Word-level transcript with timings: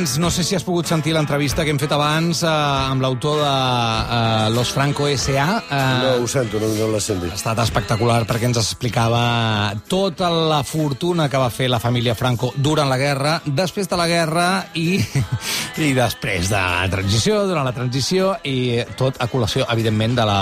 abans, 0.00 0.18
no 0.18 0.30
sé 0.30 0.44
si 0.44 0.54
has 0.56 0.64
pogut 0.64 0.86
sentir 0.88 1.12
l'entrevista 1.12 1.60
que 1.64 1.70
hem 1.74 1.78
fet 1.80 1.92
abans 1.92 2.40
eh, 2.42 2.48
amb 2.48 3.02
l'autor 3.04 3.36
de 3.42 3.48
eh, 3.50 4.50
Los 4.54 4.70
Franco 4.72 5.06
S.A. 5.08 5.58
Eh, 5.60 5.80
No, 6.00 6.24
ho 6.24 6.28
sento, 6.28 6.58
no, 6.60 6.68
no 6.72 6.96
ha 6.96 7.00
sentit. 7.00 7.34
estat 7.36 7.58
espectacular 7.60 8.22
perquè 8.24 8.48
ens 8.48 8.56
explicava 8.62 9.74
tota 9.88 10.30
la 10.30 10.62
fortuna 10.64 11.28
que 11.28 11.36
va 11.36 11.50
fer 11.52 11.68
la 11.68 11.80
família 11.82 12.14
Franco 12.14 12.52
durant 12.56 12.88
la 12.88 12.96
guerra, 12.96 13.40
després 13.44 13.88
de 13.90 13.98
la 14.00 14.06
guerra 14.08 14.46
i, 14.74 15.00
i 15.84 15.92
després 15.96 16.48
de 16.48 16.56
la 16.56 16.88
transició, 16.90 17.42
durant 17.50 17.68
la 17.68 17.74
transició 17.76 18.32
i 18.48 18.80
tot 18.96 19.20
a 19.20 19.28
col·lació, 19.28 19.66
evidentment, 19.68 20.16
de 20.16 20.24
la... 20.28 20.40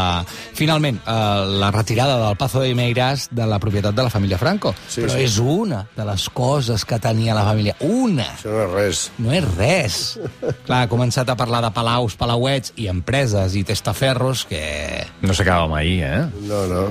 Finalment, 0.59 1.01
eh, 1.03 1.45
la 1.59 1.73
retirada 1.75 2.19
del 2.29 2.37
Pazo 2.39 2.61
de 2.63 2.75
Meiras 2.79 3.29
de 3.33 3.47
la 3.47 3.59
propietat 3.59 3.95
de 3.95 4.07
la 4.07 4.11
família 4.11 4.39
Franco. 4.39 4.75
Sí, 4.89 5.03
Però 5.03 5.15
sí. 5.19 5.27
és 5.27 5.39
una 5.43 5.85
de 5.97 6.07
les 6.07 6.29
coses 6.31 6.85
que 6.85 6.99
tenia 7.03 7.35
la 7.35 7.45
família. 7.47 7.75
Una! 7.81 8.29
Això 8.39 8.55
no 8.55 8.63
és 8.65 8.73
res. 8.75 9.05
No 9.19 9.33
és 9.35 9.48
res. 9.57 10.19
Clar, 10.67 10.83
ha 10.85 10.89
començat 10.91 11.29
a 11.31 11.37
parlar 11.37 11.63
de 11.65 11.71
palaus, 11.75 12.17
palauets 12.19 12.73
i 12.77 12.87
empreses 12.89 13.55
i 13.57 13.65
testaferros 13.65 14.45
que... 14.49 15.07
No 15.23 15.35
s'acaba 15.35 15.67
mai, 15.71 15.99
eh? 16.03 16.27
No, 16.49 16.67
no. 16.71 16.85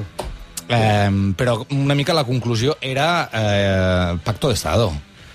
Eh, 0.68 1.34
però 1.38 1.62
una 1.72 1.96
mica 1.96 2.14
la 2.14 2.26
conclusió 2.28 2.76
era 2.82 3.30
eh, 3.32 4.18
pacto 4.24 4.50
de 4.50 4.56
Estado. 4.56 4.92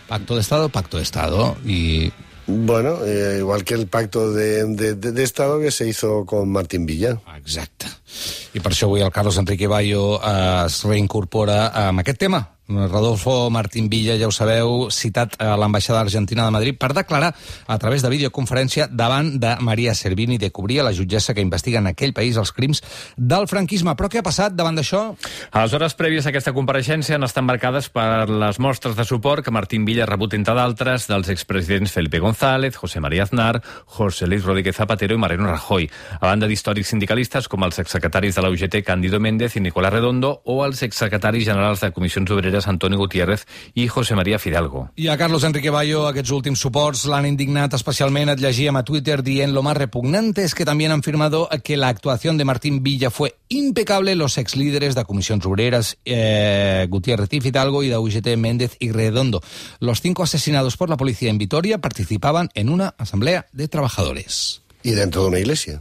Pacto 0.08 0.34
de 0.34 0.40
Estado, 0.42 0.68
pacto 0.68 0.96
de 0.98 1.02
Estado. 1.04 1.56
I 1.64 2.12
Bueno, 2.44 2.98
eh, 3.06 3.36
igual 3.38 3.62
que 3.64 3.74
el 3.74 3.86
pacto 3.86 4.32
de, 4.32 4.64
de- 4.66 4.94
de- 4.96 5.12
de 5.12 5.22
Estado 5.22 5.60
que 5.60 5.70
se 5.70 5.86
hizo 5.88 6.26
con 6.26 6.50
Martín 6.50 6.84
Villa. 6.84 7.16
Exacte. 7.38 7.86
I 8.52 8.60
per 8.60 8.72
això 8.74 8.88
avui 8.90 9.00
el 9.00 9.12
Carlos 9.14 9.38
Enrique 9.40 9.68
Bayo 9.70 10.18
eh, 10.20 10.66
es 10.66 10.82
reincorpora 10.84 11.68
amb 11.86 12.02
aquest 12.02 12.18
tema. 12.20 12.42
Rodolfo 12.88 13.50
Martín 13.50 13.88
Villa, 13.88 14.16
ja 14.20 14.28
ho 14.28 14.32
sabeu, 14.34 14.88
citat 14.90 15.34
a 15.42 15.56
l'ambaixada 15.56 16.00
argentina 16.00 16.44
de 16.44 16.54
Madrid 16.54 16.78
per 16.78 16.92
declarar 16.96 17.32
a 17.66 17.78
través 17.78 18.02
de 18.02 18.10
videoconferència 18.12 18.88
davant 18.90 19.34
de 19.40 19.54
Maria 19.60 19.94
Servini 19.94 20.38
de 20.38 20.50
cobrir 20.50 20.80
a 20.80 20.86
la 20.88 20.92
jutgessa 20.92 21.34
que 21.34 21.44
investiga 21.44 21.80
en 21.80 21.90
aquell 21.90 22.14
país 22.16 22.36
els 22.36 22.52
crims 22.52 22.82
del 23.16 23.48
franquisme. 23.48 23.94
Però 23.96 24.10
què 24.10 24.22
ha 24.22 24.26
passat 24.26 24.56
davant 24.56 24.76
d'això? 24.78 25.02
A 25.50 25.64
les 25.64 25.76
hores 25.76 25.96
prèvies 25.98 26.26
a 26.26 26.32
aquesta 26.32 26.54
compareixença 26.56 27.14
han 27.16 27.26
estat 27.26 27.44
marcades 27.44 27.88
per 27.92 28.28
les 28.28 28.58
mostres 28.58 28.96
de 28.96 29.06
suport 29.08 29.44
que 29.44 29.54
Martín 29.54 29.84
Villa 29.84 30.04
ha 30.06 30.10
rebut, 30.10 30.34
entre 30.34 30.54
d'altres, 30.56 31.08
dels 31.10 31.28
expresidents 31.32 31.92
Felipe 31.92 32.20
González, 32.22 32.76
José 32.76 33.00
María 33.00 33.24
Aznar, 33.24 33.62
José 33.86 34.26
Luis 34.26 34.44
Rodríguez 34.44 34.76
Zapatero 34.76 35.14
i 35.14 35.18
Mariano 35.18 35.50
Rajoy, 35.50 35.88
a 36.20 36.26
banda 36.26 36.48
d'històrics 36.48 36.92
sindicalistes 36.94 37.48
com 37.48 37.64
els 37.66 37.78
exsecretaris 37.82 38.36
de 38.36 38.42
la 38.44 38.50
UGT 38.50 38.82
Cándido 38.86 39.20
Méndez 39.20 39.56
i 39.56 39.64
Nicolás 39.64 39.92
Redondo 39.92 40.40
o 40.44 40.62
els 40.64 40.82
exsecretaris 40.82 41.44
generals 41.46 41.82
de 41.82 41.92
Comissions 41.92 42.30
Obreres 42.30 42.61
Antonio 42.68 42.98
Gutiérrez 42.98 43.46
i 43.74 43.88
José 43.88 44.14
María 44.14 44.38
Fidalgo. 44.38 44.90
I 44.96 45.08
a 45.08 45.16
Carlos 45.16 45.44
Enrique 45.44 45.70
Bayo 45.70 46.06
aquests 46.06 46.30
últims 46.30 46.60
suports 46.60 47.04
l'han 47.06 47.26
indignat 47.26 47.74
especialment, 47.74 48.32
et 48.32 48.40
llegíem 48.40 48.76
a 48.76 48.84
Twitter 48.84 49.22
dient 49.22 49.52
lo 49.52 49.62
más 49.62 49.76
repugnante 49.76 50.44
es 50.44 50.54
que 50.54 50.64
también 50.64 50.92
han 50.92 51.02
firmado 51.02 51.48
que 51.64 51.76
la 51.76 51.88
actuación 51.88 52.36
de 52.36 52.44
Martín 52.44 52.82
Villa 52.82 53.10
fue 53.10 53.36
impecable 53.48 54.14
los 54.14 54.38
ex 54.38 54.56
líderes 54.56 54.94
de 54.94 55.04
Comisiones 55.04 55.46
Obreras 55.46 55.98
eh, 56.04 56.86
Gutiérrez 56.88 57.32
y 57.32 57.40
Fidalgo 57.40 57.82
y 57.82 57.88
de 57.88 57.98
UGT 57.98 58.36
Méndez 58.36 58.76
y 58.78 58.92
Redondo. 58.92 59.42
Los 59.80 60.00
cinco 60.00 60.22
asesinados 60.22 60.76
por 60.76 60.88
la 60.88 60.96
policía 60.96 61.30
en 61.30 61.38
Vitoria 61.38 61.78
participaban 61.78 62.48
en 62.54 62.68
una 62.68 62.94
asamblea 62.98 63.46
de 63.52 63.68
trabajadores. 63.68 64.62
Y 64.82 64.92
dentro 64.92 65.22
de 65.22 65.28
una 65.28 65.38
iglesia. 65.38 65.80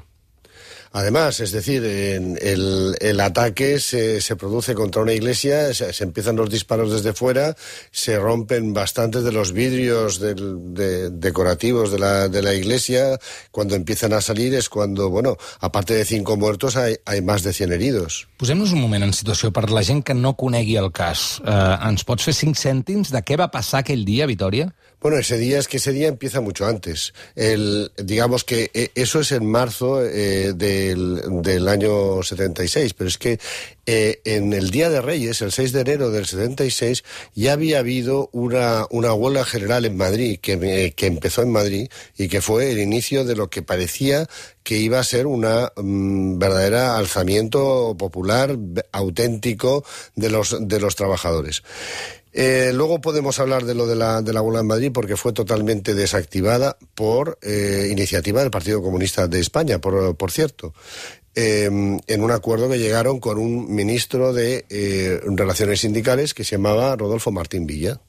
Además, 0.93 1.39
es 1.39 1.51
decir, 1.53 1.83
en 1.85 2.37
el, 2.41 2.97
el 2.99 3.19
ataque 3.21 3.79
se, 3.79 4.19
se 4.19 4.35
produce 4.35 4.73
contra 4.75 5.01
una 5.01 5.13
iglesia, 5.13 5.73
se, 5.73 5.93
se 5.93 6.03
empiezan 6.03 6.35
los 6.35 6.49
disparos 6.49 6.91
desde 6.91 7.13
fuera, 7.13 7.55
se 7.91 8.19
rompen 8.19 8.73
bastantes 8.73 9.23
de 9.23 9.31
los 9.31 9.53
vidrios 9.53 10.19
del- 10.19 10.73
de- 10.73 11.09
decorativos 11.09 11.91
de 11.91 11.99
la, 11.99 12.27
de 12.27 12.41
la 12.41 12.53
iglesia. 12.53 13.17
Cuando 13.51 13.75
empiezan 13.75 14.11
a 14.11 14.19
salir 14.19 14.53
es 14.53 14.67
cuando, 14.67 15.09
bueno, 15.09 15.37
aparte 15.61 15.93
de 15.93 16.03
cinco 16.03 16.35
muertos, 16.35 16.75
hay, 16.75 16.97
hay 17.05 17.21
más 17.21 17.43
de 17.43 17.53
100 17.53 17.71
heridos. 17.71 18.27
Posem-nos 18.37 18.73
un 18.73 18.81
moment 18.81 19.03
en 19.07 19.13
situació 19.13 19.51
per 19.55 19.69
la 19.71 19.83
gent 19.87 20.03
que 20.03 20.13
no 20.13 20.35
conegui 20.35 20.75
el 20.75 20.91
cas. 20.91 21.39
Eh, 21.45 21.77
ens 21.87 22.03
pots 22.03 22.25
fer 22.27 22.33
cinc 22.35 22.57
cèntims 22.59 23.13
de 23.15 23.21
què 23.23 23.37
va 23.39 23.47
passar 23.53 23.79
aquell 23.85 24.03
dia 24.03 24.25
a 24.25 24.27
Vitoria? 24.31 24.73
Bueno, 25.01 25.17
ese 25.17 25.39
día 25.39 25.57
es 25.57 25.67
que 25.67 25.77
ese 25.77 25.93
día 25.93 26.07
empieza 26.07 26.41
mucho 26.41 26.67
antes. 26.67 27.15
El, 27.35 27.91
digamos 27.97 28.43
que 28.43 28.69
eh, 28.75 28.91
eso 28.93 29.19
es 29.19 29.31
en 29.31 29.49
marzo 29.49 30.05
eh, 30.05 30.53
del, 30.53 31.41
del 31.41 31.67
año 31.67 32.21
76, 32.21 32.93
pero 32.93 33.07
es 33.07 33.17
que 33.17 33.39
eh, 33.87 34.21
en 34.25 34.53
el 34.53 34.69
Día 34.69 34.91
de 34.91 35.01
Reyes, 35.01 35.41
el 35.41 35.51
6 35.51 35.71
de 35.71 35.81
enero 35.81 36.11
del 36.11 36.27
76, 36.27 37.03
ya 37.33 37.53
había 37.53 37.79
habido 37.79 38.29
una, 38.31 38.85
una 38.91 39.11
huelga 39.15 39.43
general 39.43 39.85
en 39.85 39.97
Madrid, 39.97 40.37
que, 40.39 40.93
que 40.95 41.07
empezó 41.07 41.41
en 41.41 41.51
Madrid 41.51 41.89
y 42.15 42.27
que 42.27 42.41
fue 42.41 42.71
el 42.71 42.77
inicio 42.77 43.25
de 43.25 43.35
lo 43.35 43.49
que 43.49 43.63
parecía 43.63 44.27
que 44.61 44.77
iba 44.77 44.99
a 44.99 45.03
ser 45.03 45.25
una 45.25 45.71
mm, 45.75 46.37
verdadera 46.37 46.97
alzamiento 46.97 47.95
popular 47.97 48.55
auténtico 48.91 49.83
de 50.15 50.29
los, 50.29 50.55
de 50.59 50.79
los 50.79 50.95
trabajadores. 50.95 51.63
Eh, 52.33 52.71
luego 52.73 53.01
podemos 53.01 53.39
hablar 53.39 53.65
de 53.65 53.75
lo 53.75 53.87
de 53.87 53.95
la, 53.95 54.21
de 54.21 54.31
la 54.31 54.41
huelga 54.41 54.61
en 54.61 54.67
Madrid 54.67 54.91
porque 54.93 55.17
fue 55.17 55.33
totalmente 55.33 55.93
desactivada 55.93 56.77
por 56.95 57.37
eh, 57.41 57.89
iniciativa 57.91 58.41
del 58.41 58.51
Partido 58.51 58.81
Comunista 58.81 59.27
de 59.27 59.39
España, 59.39 59.79
por, 59.79 60.15
por 60.15 60.31
cierto. 60.31 60.73
Eh, 61.33 61.65
en 61.65 62.23
un 62.23 62.31
acuerdo 62.31 62.69
que 62.69 62.77
llegaron 62.77 63.19
con 63.21 63.37
un 63.37 63.73
ministro 63.73 64.33
de 64.33 64.65
eh, 64.69 65.21
Relaciones 65.23 65.79
Sindicales 65.79 66.33
que 66.33 66.43
se 66.43 66.57
llamaba 66.57 66.95
Rodolfo 66.97 67.31
Martín 67.31 67.65
Villa. 67.65 68.01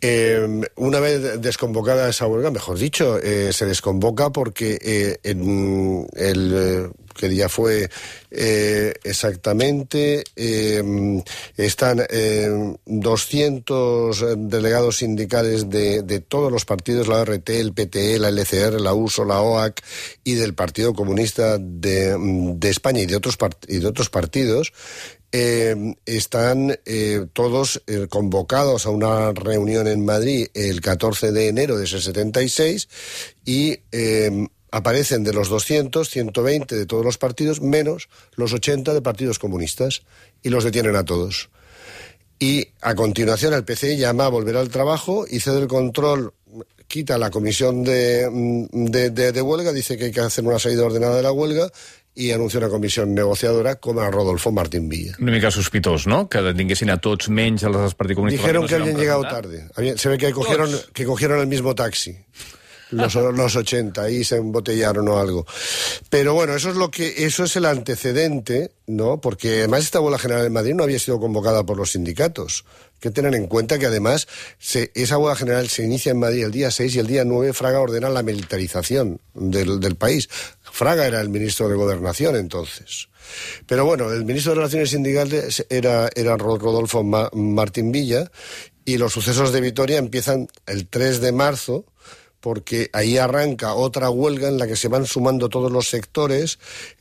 Eh, 0.00 0.62
una 0.76 1.00
vez 1.00 1.40
desconvocada 1.40 2.08
esa 2.08 2.26
huelga, 2.26 2.50
mejor 2.50 2.78
dicho, 2.78 3.18
se 3.18 3.66
desconvoca 3.66 4.30
porque 4.30 5.18
en 5.24 6.06
el 6.14 6.92
que 7.18 7.28
día 7.28 7.48
fue 7.48 7.90
eh, 8.30 8.94
exactamente 9.04 10.24
eh, 10.36 11.22
están 11.56 12.02
eh, 12.08 12.76
200 12.86 14.24
delegados 14.38 14.98
sindicales 14.98 15.68
de, 15.68 16.02
de 16.02 16.20
todos 16.20 16.52
los 16.52 16.64
partidos, 16.64 17.08
la 17.08 17.24
RT, 17.24 17.48
el 17.50 17.72
PTE, 17.72 18.18
la 18.18 18.28
LCR, 18.28 18.80
la 18.80 18.94
USO, 18.94 19.24
la 19.24 19.40
OAC 19.42 19.82
y 20.24 20.34
del 20.34 20.54
Partido 20.54 20.94
Comunista 20.94 21.58
de, 21.58 22.58
España 22.62 23.00
y 23.00 23.06
de 23.06 23.16
otros 23.16 24.10
partidos 24.10 24.72
eh, 25.32 25.94
están 26.06 26.78
todos 27.32 27.82
convocados 28.08 28.86
a 28.86 28.90
una 28.90 29.32
reunión 29.32 29.86
en 29.86 30.04
Madrid 30.04 30.48
el 30.54 30.80
14 30.80 31.32
de 31.32 31.48
enero 31.48 31.76
de 31.76 31.84
ese 31.84 32.00
76 32.00 32.88
y 33.44 33.78
aparecen 34.70 35.24
de 35.24 35.32
los 35.32 35.48
200, 35.48 36.08
120 36.08 36.76
de 36.76 36.86
todos 36.86 37.04
los 37.04 37.18
partidos, 37.18 37.60
menos 37.60 38.08
los 38.36 38.52
80 38.52 38.92
de 38.94 39.02
partidos 39.02 39.38
comunistas, 39.38 40.02
y 40.42 40.50
los 40.50 40.64
detienen 40.64 40.96
a 40.96 41.04
todos. 41.04 41.50
Y 42.38 42.68
a 42.82 42.94
continuación 42.94 43.52
el 43.54 43.64
PC 43.64 43.96
llama 43.96 44.26
a 44.26 44.28
volver 44.28 44.56
al 44.56 44.68
trabajo 44.68 45.26
y 45.28 45.40
cede 45.40 45.58
el 45.62 45.66
control, 45.68 46.32
quita 46.86 47.18
la 47.18 47.30
comisión 47.30 47.82
de, 47.82 48.28
mm, 48.30 48.84
de, 48.86 49.10
de- 49.10 49.32
de 49.32 49.42
huelga, 49.42 49.72
dice 49.72 49.96
que 49.96 50.04
hay 50.06 50.12
que 50.12 50.20
hacer 50.20 50.44
una 50.44 50.58
salida 50.58 50.84
ordenada 50.84 51.16
de 51.16 51.22
la 51.22 51.32
huelga 51.32 51.68
y 52.14 52.30
anuncia 52.32 52.58
una 52.58 52.68
comisión 52.68 53.14
negociadora 53.14 53.76
com 53.76 53.98
a 54.00 54.10
Rodolfo 54.10 54.50
Martín 54.50 54.88
Villa. 54.88 55.16
Una 55.20 55.30
mica 55.32 55.50
sospitós, 55.50 56.06
no?, 56.06 56.28
que 56.28 56.40
detinguessin 56.42 56.90
a 56.90 56.96
tots 56.98 57.28
menys 57.28 57.62
als 57.64 57.76
del 57.76 57.94
Partit 57.94 58.16
Comunista. 58.16 58.42
Dijeron 58.42 58.66
que 58.66 58.78
no 58.78 58.84
s'hi 58.84 58.90
habían 58.90 58.98
llegado 59.00 59.22
tarde. 59.22 59.68
Se 59.96 60.08
ve 60.08 60.18
que 60.18 60.32
cogieron, 60.32 60.70
que 60.92 61.04
cogieron 61.04 61.38
el 61.40 61.46
mismo 61.46 61.74
taxi. 61.74 62.16
Los, 62.90 63.14
los 63.14 63.54
80, 63.56 64.02
ahí 64.02 64.24
se 64.24 64.36
embotellaron 64.36 65.06
o 65.08 65.18
algo. 65.18 65.46
Pero 66.08 66.32
bueno, 66.34 66.54
eso 66.54 66.70
es 66.70 66.76
lo 66.76 66.90
que, 66.90 67.26
eso 67.26 67.44
es 67.44 67.54
el 67.56 67.66
antecedente, 67.66 68.72
¿no? 68.86 69.20
Porque 69.20 69.58
además 69.58 69.84
esta 69.84 70.00
huelga 70.00 70.18
general 70.18 70.46
en 70.46 70.52
Madrid 70.52 70.74
no 70.74 70.84
había 70.84 70.98
sido 70.98 71.20
convocada 71.20 71.64
por 71.64 71.76
los 71.76 71.92
sindicatos. 71.92 72.64
Hay 72.94 73.00
que 73.00 73.10
tener 73.10 73.34
en 73.34 73.46
cuenta 73.46 73.78
que 73.78 73.86
además 73.86 74.26
se- 74.58 74.90
esa 74.94 75.18
huelga 75.18 75.36
general 75.36 75.68
se 75.68 75.84
inicia 75.84 76.12
en 76.12 76.18
Madrid 76.18 76.44
el 76.44 76.50
día 76.50 76.70
6 76.70 76.94
y 76.96 76.98
el 76.98 77.06
día 77.06 77.24
9 77.24 77.52
Fraga 77.52 77.80
ordena 77.80 78.08
la 78.08 78.22
militarización 78.22 79.20
del, 79.34 79.80
del 79.80 79.96
país. 79.96 80.28
Fraga 80.72 81.06
era 81.06 81.20
el 81.20 81.28
ministro 81.28 81.68
de 81.68 81.74
Gobernación 81.76 82.36
entonces. 82.36 83.08
Pero 83.66 83.84
bueno, 83.84 84.10
el 84.10 84.24
ministro 84.24 84.52
de 84.52 84.56
Relaciones 84.56 84.90
Sindicales 84.90 85.66
era, 85.68 86.08
era 86.14 86.36
Ro- 86.38 86.56
Rodolfo 86.58 87.02
Ma- 87.04 87.28
Martín 87.34 87.92
Villa 87.92 88.30
y 88.86 88.96
los 88.96 89.12
sucesos 89.12 89.52
de 89.52 89.60
Vitoria 89.60 89.98
empiezan 89.98 90.48
el 90.66 90.88
3 90.88 91.20
de 91.20 91.32
marzo 91.32 91.84
porque 92.40 92.88
ahí 92.92 93.18
arranca 93.18 93.74
otra 93.74 94.10
huelga 94.10 94.48
en 94.48 94.58
la 94.58 94.66
que 94.66 94.76
se 94.76 94.88
van 94.88 95.06
sumando 95.06 95.48
todos 95.48 95.72
los 95.72 95.88
sectores, 95.88 96.58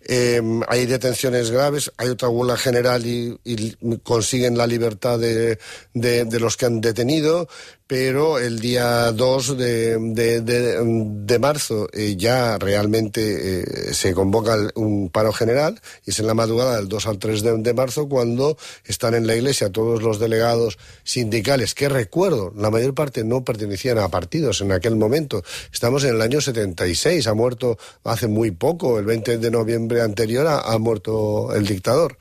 eh, 0.07 0.42
hay 0.68 0.86
detenciones 0.86 1.51
graves, 1.51 1.92
hay 1.98 2.10
otra 2.10 2.30
huelga 2.30 2.57
general 2.57 3.06
y, 3.06 3.38
consiguen 4.04 4.57
la 4.57 4.68
libertad 4.68 5.19
de, 5.19 5.60
de- 5.94 6.39
los 6.39 6.56
que 6.57 6.66
han 6.66 6.81
detenido, 6.81 7.48
pero 7.88 8.38
el 8.39 8.60
día 8.60 9.12
2 9.12 9.57
de, 9.57 9.98
de- 10.42 11.39
marzo 11.39 11.88
eh, 11.94 12.16
ya 12.18 12.57
realmente 12.57 13.62
eh, 13.62 13.94
se 13.94 14.13
convoca 14.13 14.57
un 14.75 15.10
paro 15.10 15.31
general 15.31 15.80
y 16.06 16.10
es 16.12 16.19
en 16.19 16.28
la 16.28 16.34
madrugada 16.34 16.78
del 16.78 16.88
2 16.89 17.06
al 17.07 17.19
3 17.19 17.42
de, 17.44 17.57
de 17.60 17.74
marzo 17.74 18.10
cuando 18.10 18.57
están 18.86 19.13
en 19.13 19.28
la 19.28 19.36
iglesia 19.36 19.72
todos 19.72 20.01
los 20.01 20.19
delegados 20.19 20.78
sindicales, 21.04 21.74
que 21.75 21.89
recuerdo, 21.89 22.51
la 22.57 22.72
mayor 22.72 22.94
parte 22.95 23.24
no 23.24 23.44
pertenecían 23.44 24.00
a 24.00 24.10
partidos 24.10 24.62
en 24.62 24.72
aquel 24.72 24.95
momento, 24.95 25.37
Estamos 25.72 26.04
en 26.04 26.16
el 26.16 26.22
año 26.22 26.42
76, 26.42 27.28
ha 27.28 27.34
muerto 27.34 27.78
hace 28.04 28.28
muy 28.28 28.51
poco, 28.51 29.00
el 29.00 29.06
20 29.06 29.38
de 29.38 29.51
noviembre 29.51 30.01
anterior 30.01 30.48
ha, 30.48 30.78
muerto 30.78 31.54
el 31.54 31.66
dictador. 31.66 32.18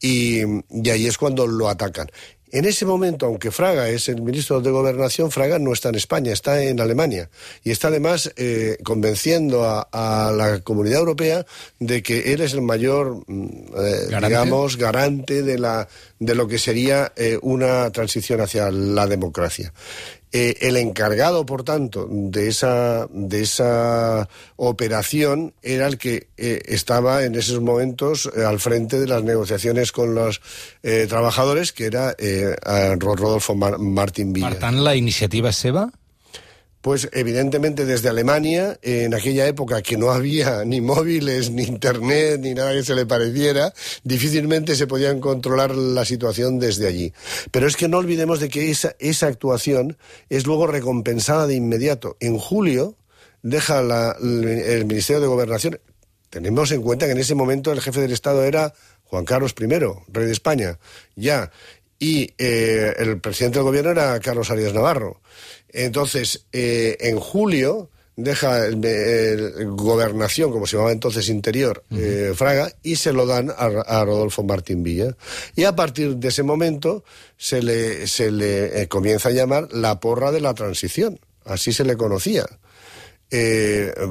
Y, 0.00 0.40
y 0.70 0.90
ahí 0.90 1.06
es 1.06 1.16
cuando 1.16 1.46
lo 1.46 1.68
atacan. 1.68 2.08
En 2.52 2.66
ese 2.66 2.84
momento, 2.84 3.24
aunque 3.24 3.50
Fraga 3.50 3.88
es 3.88 4.10
el 4.10 4.20
ministro 4.20 4.60
de 4.60 4.70
Gobernación, 4.70 5.30
Fraga 5.30 5.58
no 5.58 5.72
está 5.72 5.88
en 5.88 5.94
España, 5.94 6.34
está 6.34 6.62
en 6.62 6.80
Alemania. 6.80 7.30
Y 7.64 7.70
está 7.70 7.88
además 7.88 8.30
eh, 8.36 8.76
convenciendo 8.84 9.64
a, 9.64 10.32
la 10.36 10.60
comunidad 10.60 10.98
europea 10.98 11.46
de 11.78 12.02
que 12.02 12.34
él 12.34 12.42
es 12.42 12.52
el 12.52 12.60
mayor, 12.60 13.24
mm, 13.26 13.46
eh, 13.74 14.20
digamos, 14.22 14.76
garante 14.76 15.42
de, 15.42 15.58
la, 15.58 15.88
de 16.18 16.34
lo 16.34 16.46
que 16.46 16.58
sería 16.58 17.10
eh, 17.16 17.38
una 17.40 17.90
transición 17.90 18.42
hacia 18.42 18.70
la 18.70 19.06
democracia. 19.06 19.72
Eh, 20.34 20.56
el 20.62 20.78
encargado, 20.78 21.44
por 21.44 21.62
tanto, 21.62 22.08
de 22.10 22.48
esa, 22.48 23.06
de 23.10 23.42
esa 23.42 24.28
operación 24.56 25.52
era 25.62 25.86
el 25.86 25.98
que 25.98 26.28
eh, 26.38 26.62
estaba 26.64 27.24
en 27.24 27.34
esos 27.34 27.60
momentos 27.60 28.30
eh, 28.34 28.42
al 28.42 28.58
frente 28.58 28.98
de 28.98 29.06
las 29.06 29.22
negociaciones 29.22 29.92
con 29.92 30.14
los 30.14 30.40
trabajadores, 31.08 31.72
que 31.72 31.86
era 31.86 32.16
Rodolfo 32.98 33.54
Martín 33.54 34.32
Villa. 34.32 34.70
¿la 34.70 34.96
iniciativa 34.96 35.50
es 35.50 35.56
seva? 35.56 35.92
Pues 36.82 37.08
evidentemente 37.12 37.86
desde 37.86 38.08
Alemania, 38.08 38.78
en 38.82 39.14
aquella 39.14 39.46
época 39.46 39.80
que 39.82 39.96
no 39.96 40.10
había 40.10 40.64
ni 40.66 40.80
móviles, 40.80 41.50
ni 41.50 41.62
internet, 41.62 42.40
ni 42.40 42.54
nada 42.54 42.72
que 42.72 42.82
se 42.82 42.94
le 42.94 43.06
pareciera, 43.06 43.72
difícilmente 44.04 44.76
se 44.76 44.86
podían 44.86 45.20
controlar 45.20 45.74
la 45.74 46.04
situación 46.04 46.58
desde 46.58 46.88
allí. 46.88 47.14
Pero 47.50 47.66
es 47.66 47.76
que 47.76 47.88
no 47.88 47.98
olvidemos 47.98 48.40
de 48.40 48.48
que 48.48 48.70
esa, 48.70 48.94
esa 48.98 49.28
actuación 49.28 49.96
es 50.28 50.44
luego 50.44 50.66
recompensada 50.66 51.46
de 51.46 51.54
inmediato. 51.54 52.16
En 52.20 52.36
julio 52.36 52.96
deja 53.42 53.80
el 53.80 54.84
Ministerio 54.84 55.20
de 55.20 55.28
Gobernación. 55.28 55.80
Tenemos 56.30 56.72
en 56.72 56.82
cuenta 56.82 57.06
que 57.06 57.12
en 57.12 57.18
ese 57.18 57.34
momento 57.34 57.72
el 57.72 57.80
jefe 57.80 58.00
del 58.00 58.12
Estado 58.12 58.42
era 58.44 58.74
Juan 59.04 59.24
Carlos 59.24 59.54
I, 59.60 59.66
rey 59.66 60.26
de 60.26 60.32
España, 60.32 60.78
ya. 61.14 61.50
Y 61.98 62.32
eh, 62.38 62.94
el 62.98 63.20
presidente 63.20 63.58
del 63.58 63.64
gobierno 63.64 63.90
era 63.90 64.18
Carlos 64.18 64.50
Arias 64.50 64.72
Navarro. 64.72 65.20
Entonces, 65.72 66.46
eh, 66.52 66.96
en 67.00 67.18
julio 67.18 67.88
deja 68.14 68.66
el, 68.66 69.70
gobernación, 69.70 70.52
como 70.52 70.66
se 70.66 70.76
llamaba 70.76 70.92
entonces 70.92 71.28
Interior, 71.30 71.82
eh, 71.90 72.32
Fraga, 72.36 72.72
y 72.82 72.96
se 72.96 73.12
lo 73.12 73.26
dan 73.26 73.50
a, 73.56 74.04
Rodolfo 74.04 74.42
Martín 74.42 74.82
Villa. 74.82 75.16
Y 75.56 75.64
a 75.64 75.74
partir 75.74 76.16
de 76.16 76.28
ese 76.28 76.42
momento 76.42 77.04
se 77.38 77.62
le, 77.62 78.06
se 78.06 78.30
le 78.30 78.82
eh, 78.82 78.88
comienza 78.88 79.30
a 79.30 79.32
llamar 79.32 79.68
la 79.72 79.98
porra 79.98 80.30
de 80.30 80.40
la 80.40 80.54
transición. 80.54 81.18
Así 81.44 81.72
se 81.72 81.84
le 81.84 81.96
conocía. 81.96 82.46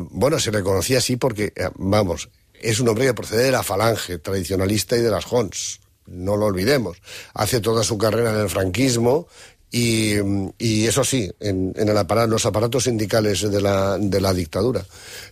bueno, 0.09 0.39
se 0.39 0.51
le 0.51 0.63
conocía 0.63 0.97
así 0.97 1.15
porque, 1.15 1.53
vamos, 1.75 2.29
es 2.59 2.79
un 2.79 2.89
hombre 2.89 3.05
que 3.05 3.13
procede 3.13 3.43
de 3.43 3.51
la 3.51 3.63
falange 3.63 4.17
tradicionalista 4.17 4.97
y 4.97 5.01
de 5.01 5.11
las 5.11 5.31
Hons. 5.31 5.79
No 6.07 6.35
lo 6.35 6.47
olvidemos. 6.47 6.97
Hace 7.33 7.61
toda 7.61 7.83
su 7.83 7.97
carrera 7.97 8.31
en 8.31 8.39
el 8.39 8.49
franquismo 8.49 9.27
y, 9.71 10.15
y, 10.57 10.85
eso 10.85 11.05
sí, 11.05 11.31
en, 11.39 11.73
en 11.77 11.87
el 11.87 11.97
aparato, 11.97 12.27
los 12.27 12.45
aparatos 12.45 12.83
sindicales 12.83 13.49
de 13.49 13.61
la, 13.61 13.97
de 13.97 14.19
la 14.19 14.33
dictadura. 14.33 14.85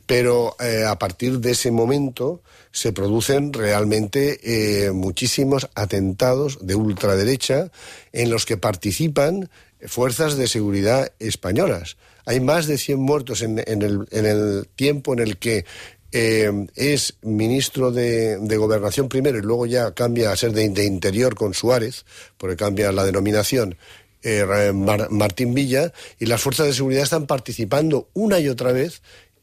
Pero 0.06 0.56
eh, 0.62 0.86
a 0.88 0.97
partir 0.97 1.39
de 1.39 1.51
ese 1.51 1.71
momento 1.71 2.41
se 2.71 2.94
producen 2.94 3.51
realmente 3.51 4.39
eh, 4.44 4.91
muchísimos 4.91 5.69
atentados 5.75 6.59
de 6.65 6.75
ultraderecha 6.75 7.69
en 8.13 8.30
los 8.30 8.45
que 8.45 8.56
participan 8.56 9.50
fuerzas 9.88 10.38
de 10.38 10.47
seguridad 10.47 11.12
españolas. 11.19 11.97
Hay 12.25 12.39
más 12.39 12.68
de 12.68 12.77
100 12.77 13.00
muertos 13.00 13.42
en, 13.42 13.59
el, 13.59 14.68
tiempo 14.75 15.13
en 15.13 15.19
el 15.19 15.38
que 15.38 15.65
eh, 16.12 16.68
es 16.75 17.15
ministro 17.24 17.92
de, 17.92 18.38
Gobernación 18.57 19.09
primero 19.09 19.38
y 19.38 19.42
luego 19.42 19.65
ya 19.65 19.94
cambia 19.94 20.31
a 20.31 20.38
ser 20.38 20.53
de 20.53 20.85
Interior 20.85 21.35
con 21.35 21.53
Suárez, 21.53 22.06
porque 22.38 22.56
cambia 22.56 22.92
la 22.92 23.03
denominación, 23.03 23.77
eh, 24.24 24.74
Martín 24.74 25.54
Villa, 25.54 25.94
y 26.19 26.25
las 26.25 26.42
fuerzas 26.42 26.68
de 26.68 26.74
seguridad 26.74 27.04
están 27.04 27.27
participando 27.27 28.10
una 28.13 28.39
y 28.39 28.50
otra 28.50 28.71
vez 28.71 29.01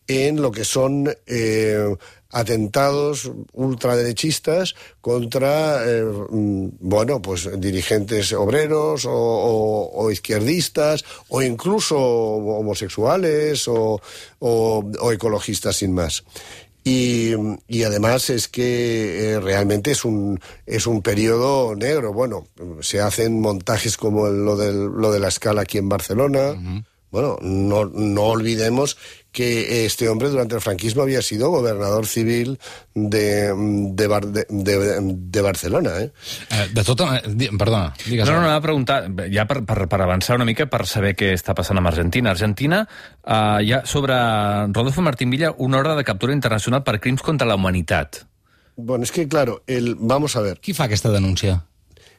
en 0.09 0.41
lo 0.41 0.53
que 0.53 0.65
son 0.65 1.13
eh, 1.27 1.97
atentados 2.31 3.31
ultraderechistas 3.53 4.75
contra, 5.01 5.85
eh, 5.85 6.05
mm, 6.05 6.69
bueno, 6.81 7.21
pues 7.23 7.49
dirigentes 7.59 8.33
obreros 8.33 9.05
o, 9.09 10.11
izquierdistas 10.13 11.05
o 11.29 11.43
incluso 11.43 11.99
homosexuales 11.99 13.67
o 13.69 14.01
ecologistas 15.11 15.77
sin 15.77 15.93
más. 15.93 16.23
Y, 16.89 17.35
y, 17.67 17.83
además 17.83 18.31
es 18.31 18.47
que 18.47 19.33
eh, 19.33 19.41
realmente 19.41 19.91
es 19.91 20.05
un, 20.05 20.39
es 20.67 20.87
un 20.87 21.03
periodo 21.03 21.75
negro. 21.75 22.13
Bueno, 22.13 22.47
se 22.81 23.01
hacen 23.01 23.41
montajes 23.41 23.97
como 23.97 24.29
lo, 24.29 24.55
del, 24.55 24.85
lo 24.85 25.11
de 25.11 25.19
la 25.19 25.27
escala 25.27 25.63
aquí 25.63 25.79
en 25.79 25.89
Barcelona. 25.89 26.55
Bueno, 27.11 27.39
no, 27.41 27.87
no 27.87 28.23
olvidemos 28.23 28.99
que 29.37 29.85
este 29.85 30.09
hombre 30.09 30.31
durante 30.31 30.55
el 30.55 30.63
franquismo 30.63 31.03
había 31.03 31.21
sido 31.21 31.51
gobernador 31.51 32.07
civil 32.07 32.59
de, 32.95 33.53
de, 33.93 34.47
de, 34.49 34.99
de 35.13 35.41
Barcelona. 35.43 35.91
Eh? 36.01 36.11
eh 36.51 36.69
de 36.73 36.83
tota... 36.83 37.21
Perdona, 37.59 37.93
digues. 38.07 38.25
No, 38.25 38.33
no, 38.33 38.39
anava 38.39 38.57
a 38.57 38.65
preguntar, 38.65 39.11
ja 39.29 39.45
per, 39.45 39.61
per, 39.69 39.85
per 39.93 40.01
avançar 40.01 40.39
una 40.41 40.49
mica, 40.49 40.65
per 40.73 40.87
saber 40.89 41.13
què 41.21 41.35
està 41.37 41.53
passant 41.53 41.77
amb 41.77 41.93
Argentina. 41.93 42.33
Argentina, 42.33 42.81
uh, 43.29 43.61
hi 43.61 43.77
ha 43.77 43.83
sobre 43.85 44.17
Rodolfo 44.73 45.05
Martín 45.05 45.29
Villa 45.29 45.53
una 45.59 45.85
ordre 45.85 45.99
de 46.01 46.09
captura 46.09 46.33
internacional 46.33 46.81
per 46.81 46.97
crims 46.97 47.21
contra 47.21 47.45
la 47.45 47.61
humanitat. 47.61 48.25
Bueno, 48.77 49.05
es 49.05 49.13
que, 49.13 49.29
claro, 49.29 49.63
el, 49.67 49.97
vamos 50.01 50.37
a 50.37 50.41
ver. 50.41 50.57
Qui 50.65 50.73
fa 50.73 50.89
aquesta 50.89 51.13
denúncia? 51.13 51.61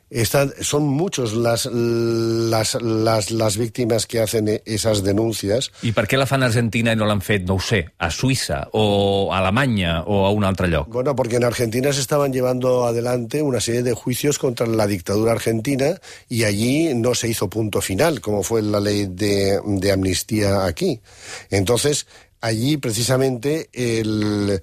Están, 0.09 0.53
son 0.61 0.83
muchos 0.83 1.33
las, 1.33 1.65
las, 1.65 2.81
las, 2.81 3.31
las 3.31 3.57
víctimas 3.57 4.07
que 4.07 4.21
hacen 4.21 4.47
e, 4.47 4.61
esas 4.65 5.03
denuncias. 5.03 5.67
I 5.83 5.91
per 5.91 6.05
què 6.07 6.15
la 6.15 6.23
fan 6.29 6.45
a 6.45 6.47
Argentina 6.47 6.93
i 6.95 6.99
no 6.99 7.03
l'han 7.09 7.19
fet, 7.19 7.43
no 7.43 7.57
ho 7.57 7.63
sé, 7.63 7.81
a 7.99 8.07
Suïssa 8.07 8.61
o 8.71 9.27
a 9.33 9.41
Alemanya 9.41 9.97
o 10.07 10.23
a 10.25 10.31
un 10.31 10.47
altre 10.47 10.69
lloc? 10.71 10.87
Bueno, 10.87 11.13
porque 11.13 11.35
en 11.35 11.43
Argentina 11.43 11.91
se 11.91 11.99
estaban 11.99 12.31
llevando 12.31 12.85
adelante 12.85 13.41
una 13.41 13.59
serie 13.59 13.83
de 13.83 13.93
juicios 13.93 14.39
contra 14.39 14.65
la 14.65 14.87
dictadura 14.87 15.33
argentina 15.33 15.99
y 16.29 16.45
allí 16.45 16.93
no 16.95 17.13
se 17.13 17.27
hizo 17.27 17.49
punto 17.49 17.81
final, 17.81 18.21
como 18.21 18.43
fue 18.43 18.61
la 18.61 18.79
ley 18.79 19.07
de, 19.09 19.59
de 19.65 19.91
amnistía 19.91 20.65
aquí. 20.65 21.01
Entonces, 21.49 22.07
allí 22.39 22.77
precisamente 22.77 23.69
el... 23.73 24.61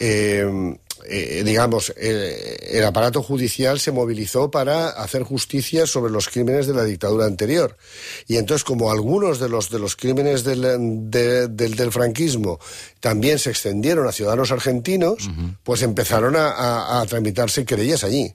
Eh, 0.00 0.76
eh, 1.08 1.42
digamos, 1.44 1.92
eh, 1.96 2.56
el 2.72 2.84
aparato 2.84 3.22
judicial 3.22 3.78
se 3.80 3.92
movilizó 3.92 4.50
para 4.50 4.88
hacer 4.88 5.22
justicia 5.22 5.86
sobre 5.86 6.12
los 6.12 6.28
crímenes 6.28 6.66
de 6.66 6.74
la 6.74 6.84
dictadura 6.84 7.26
anterior. 7.26 7.76
Y 8.26 8.36
entonces, 8.36 8.64
como 8.64 8.90
algunos 8.90 9.38
de 9.38 9.48
los, 9.48 9.70
de 9.70 9.78
los 9.78 9.96
crímenes 9.96 10.44
del, 10.44 11.10
del, 11.10 11.92
franquismo 11.92 12.58
también 13.00 13.38
se 13.38 13.50
extendieron 13.50 14.08
a 14.08 14.12
ciudadanos 14.12 14.50
argentinos, 14.50 15.30
pues 15.62 15.82
empezaron 15.82 16.34
a, 16.36 17.00
a 17.00 17.06
tramitarse 17.06 17.64
querellas 17.64 18.04
allí. 18.04 18.34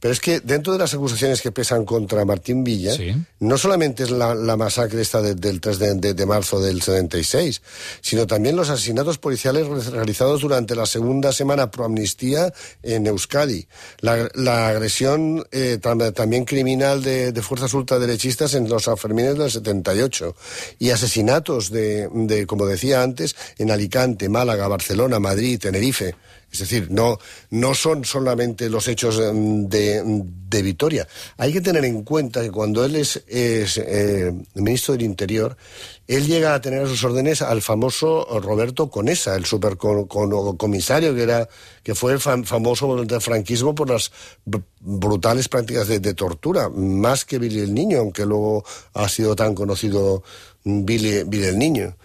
Pero 0.00 0.12
es 0.12 0.20
que 0.20 0.40
dentro 0.40 0.72
de 0.72 0.78
las 0.78 0.94
acusaciones 0.94 1.40
que 1.40 1.52
pesan 1.52 1.84
contra 1.84 2.24
Martín 2.24 2.64
Villa, 2.64 2.92
no 3.40 3.58
solamente 3.58 4.04
es 4.04 4.10
la, 4.10 4.34
masacre 4.56 5.00
esta 5.02 5.22
del 5.22 5.60
3 5.60 5.78
de, 6.00 6.26
marzo 6.26 6.60
del 6.60 6.82
76, 6.82 7.62
sino 8.00 8.26
también 8.26 8.56
los 8.56 8.70
asesinatos 8.70 9.18
policiales 9.18 9.66
realizados 9.86 10.42
durante 10.42 10.74
la 10.74 10.86
segunda 10.86 11.32
semana 11.32 11.70
pro 11.70 11.84
amnistía 11.84 12.52
en 12.82 13.06
Euskadi, 13.06 13.66
la, 14.00 14.68
agresión 14.68 15.44
eh, 15.50 15.78
también 16.14 16.44
criminal 16.44 17.02
de, 17.02 17.42
fuerzas 17.42 17.74
ultraderechistas 17.74 18.54
en 18.54 18.68
los 18.68 18.88
Afermines 18.88 19.36
del 19.36 19.50
78 19.50 20.36
y 20.78 20.90
asesinatos 20.90 21.70
de, 21.70 22.44
como 22.46 22.66
decía 22.66 23.02
antes, 23.02 23.34
en 23.58 23.70
Alicante, 23.70 24.28
Málaga, 24.28 24.68
Barcelona, 24.68 25.18
Madrid, 25.18 25.58
Tenerife. 25.58 26.14
Es 26.52 26.58
decir, 26.58 26.90
no, 26.90 27.18
no 27.48 27.74
son 27.74 28.04
solamente 28.04 28.68
los 28.68 28.86
hechos 28.86 29.18
em, 29.18 29.68
de, 29.68 30.02
de 30.04 30.62
Vitoria. 30.62 31.08
Hay 31.38 31.50
que 31.50 31.62
tener 31.62 31.82
en 31.86 32.02
cuenta 32.02 32.42
que 32.42 32.50
cuando 32.50 32.84
él 32.84 32.96
es, 32.96 33.22
eh, 33.26 34.32
ministro 34.54 34.92
del 34.92 35.02
Interior, 35.02 35.56
él 36.06 36.26
llega 36.26 36.54
a 36.54 36.60
tener 36.60 36.82
a 36.82 36.86
sus 36.86 37.02
órdenes 37.04 37.40
al 37.40 37.62
famoso 37.62 38.26
Roberto 38.40 38.90
Conesa, 38.90 39.34
el 39.34 39.46
supercomisario 39.46 41.14
que, 41.14 41.22
era, 41.22 41.48
que 41.82 41.94
fue 41.94 42.12
el 42.12 42.20
famoso 42.20 43.02
del 43.02 43.20
franquismo 43.22 43.74
por 43.74 43.88
las 43.88 44.12
brutales 44.80 45.48
prácticas 45.48 45.88
de, 45.88 46.00
de, 46.00 46.12
tortura, 46.12 46.68
más 46.68 47.24
que 47.24 47.38
Billy 47.38 47.60
el 47.60 47.72
Niño, 47.72 48.00
aunque 48.00 48.26
luego 48.26 48.62
ha 48.92 49.08
sido 49.08 49.34
tan 49.34 49.54
conocido 49.54 50.22
Billy, 50.64 51.22
Billy 51.24 51.46
el 51.46 51.58
Niño. 51.58 51.96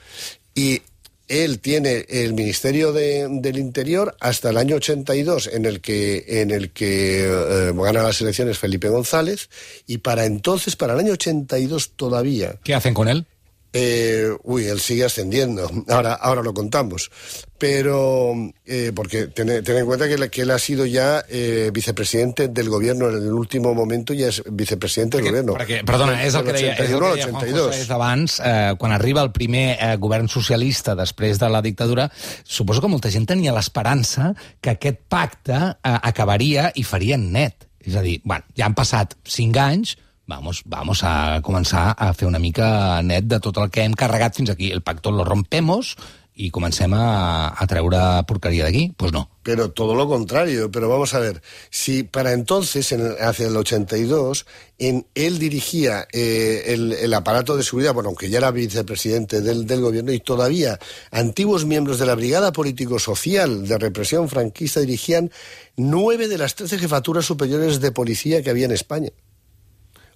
Y 0.56 0.82
él 1.28 1.60
tiene 1.60 2.06
el 2.10 2.34
Ministerio 2.34 2.94
del 2.94 3.58
Interior 3.58 4.16
hasta 4.20 4.50
el 4.50 4.58
año 4.58 4.78
82, 4.78 5.48
en 5.54 5.66
el 5.66 5.82
que, 5.82 6.26
en 6.42 6.52
el 6.52 6.72
que 6.72 7.26
eh, 7.26 7.74
gana 7.76 8.04
las 8.04 8.22
elecciones 8.22 8.58
Felipe 8.58 8.90
González, 8.90 9.50
y 9.86 10.00
para 10.00 10.26
entonces, 10.26 10.76
para 10.76 10.94
el 10.94 11.00
año 11.00 11.14
82 11.14 11.92
todavía. 11.96 12.56
¿Qué 12.64 12.74
hacen 12.74 12.94
con 12.94 13.08
él? 13.08 13.26
Eh, 13.74 14.30
uy, 14.44 14.66
él 14.66 14.80
sigue 14.80 15.06
ascendiendo. 15.06 15.70
Ahora, 15.88 16.14
ahora 16.14 16.42
lo 16.42 16.54
contamos. 16.54 17.12
Pero, 17.58 18.34
eh, 18.66 18.92
porque 18.94 19.28
ten, 19.28 19.50
en 19.50 19.86
cuenta 19.86 20.08
que, 20.08 20.30
que, 20.30 20.42
él 20.44 20.52
ha 20.52 20.60
sido 20.60 20.86
ya 20.86 21.26
eh, 21.28 21.72
vicepresidente 21.74 22.50
del 22.50 22.70
gobierno 22.70 23.10
en 23.10 23.16
el 23.16 23.34
último 23.34 23.74
momento, 23.74 24.14
ya 24.14 24.28
és 24.28 24.44
vicepresidente 24.46 25.18
del 25.18 25.26
gobierno. 25.26 25.56
Perquè, 25.58 25.82
perdona, 25.82 26.20
és 26.22 26.38
el 26.38 26.46
que 26.46 26.54
deia, 26.54 26.76
és 26.78 26.94
el 26.94 27.02
que 27.02 27.14
deia 27.18 27.32
Juan 27.32 27.50
José 27.50 27.94
abans, 27.94 28.38
eh, 28.46 28.76
quan 28.78 28.94
arriba 28.94 29.26
el 29.26 29.32
primer 29.34 29.66
eh, 29.74 29.96
govern 29.98 30.30
socialista 30.30 30.94
després 30.94 31.42
de 31.42 31.50
la 31.50 31.64
dictadura, 31.66 32.12
suposo 32.46 32.84
que 32.84 32.94
molta 32.94 33.10
gent 33.10 33.26
tenia 33.26 33.56
l'esperança 33.58 34.36
que 34.62 34.78
aquest 34.78 35.02
pacte 35.10 35.58
eh, 35.58 35.98
acabaria 35.98 36.70
i 36.76 36.86
farien 36.86 37.32
net. 37.34 37.66
És 37.82 37.98
a 37.98 38.06
dir, 38.06 38.20
bueno, 38.24 38.46
ja 38.54 38.70
han 38.70 38.78
passat 38.78 39.18
cinc 39.26 39.58
anys, 39.58 39.98
vamos, 40.28 40.62
vamos 40.66 41.02
a 41.04 41.42
començar 41.42 41.96
a 41.98 42.12
fer 42.14 42.28
una 42.28 42.40
mica 42.44 43.02
net 43.02 43.26
de 43.26 43.40
tot 43.42 43.58
el 43.64 43.72
que 43.74 43.88
hem 43.88 43.96
carregat 43.98 44.38
fins 44.38 44.54
aquí. 44.54 44.70
El 44.72 44.84
pacto 44.86 45.12
lo 45.12 45.26
rompemos 45.26 45.96
y 46.40 46.52
comencem 46.52 46.94
a, 46.94 47.50
a 47.50 47.66
treure 47.66 47.98
porquería 48.28 48.66
de 48.66 48.70
aquí? 48.70 48.94
Pues 48.96 49.12
no. 49.12 49.32
Pero 49.42 49.72
todo 49.72 49.96
lo 49.96 50.08
contrario. 50.08 50.70
Pero 50.70 50.88
vamos 50.88 51.16
a 51.16 51.20
ver, 51.20 51.42
si 51.72 52.04
para 52.04 52.34
entonces, 52.34 52.92
en, 52.92 53.16
hacia 53.20 53.48
el 53.48 53.58
82, 53.58 54.46
en, 54.78 55.08
él 55.16 55.40
dirigía 55.40 56.08
eh, 56.14 56.66
el, 56.68 56.94
el, 56.94 57.14
aparato 57.16 57.58
de 57.58 57.64
seguridad, 57.64 57.96
bueno, 57.96 58.10
aunque 58.10 58.30
ya 58.30 58.38
era 58.38 58.52
vicepresidente 58.52 59.42
del, 59.42 59.66
del, 59.66 59.82
gobierno, 59.82 60.12
y 60.12 60.20
todavía 60.20 60.78
antiguos 61.10 61.66
miembros 61.66 61.98
de 61.98 62.06
la 62.06 62.14
Brigada 62.14 62.52
Político-Social 62.52 63.68
de 63.68 63.78
Represión 63.80 64.30
Franquista 64.30 64.80
dirigían 64.80 65.32
nueve 65.76 66.28
de 66.28 66.38
las 66.38 66.54
trece 66.54 66.78
jefaturas 66.78 67.26
superiores 67.26 67.82
de 67.82 67.92
policía 67.92 68.44
que 68.44 68.52
había 68.52 68.66
en 68.66 68.74
España. 68.74 69.10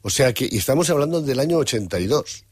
O 0.01 0.09
sea 0.09 0.33
que, 0.33 0.47
y 0.49 0.57
estamos 0.57 0.89
hablando 0.89 1.21
del 1.21 1.39
año 1.39 1.57
82. 1.57 2.45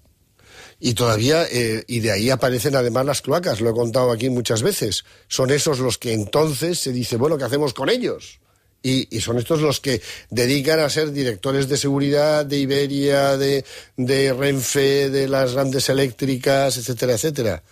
Y 0.79 0.93
todavía, 0.93 1.45
eh, 1.51 1.83
y 1.87 1.99
de 1.99 2.11
ahí 2.11 2.29
aparecen 2.29 2.75
además 2.75 3.05
las 3.05 3.21
cloacas, 3.21 3.59
lo 3.59 3.69
he 3.69 3.73
contado 3.73 4.11
aquí 4.11 4.29
muchas 4.29 4.61
veces. 4.61 5.03
Son 5.27 5.51
esos 5.51 5.79
los 5.79 5.97
que 5.97 6.13
entonces 6.13 6.79
se 6.79 6.93
dice, 6.93 7.17
bueno, 7.17 7.37
¿qué 7.37 7.43
hacemos 7.43 7.73
con 7.73 7.89
ellos? 7.89 8.39
Y, 8.81 9.19
son 9.19 9.37
estos 9.37 9.59
los 9.59 9.81
que 9.81 10.01
dedican 10.29 10.79
a 10.79 10.89
ser 10.89 11.11
directores 11.11 11.67
de 11.67 11.75
seguridad 11.75 12.45
de 12.45 12.59
Iberia, 12.59 13.35
de, 13.35 13.65
de 13.97 14.31
Renfe, 14.31 15.09
de 15.09 15.27
las 15.27 15.53
grandes 15.53 15.89
eléctricas, 15.89 16.77
etcétera, 16.77 17.13
etcétera. 17.13 17.63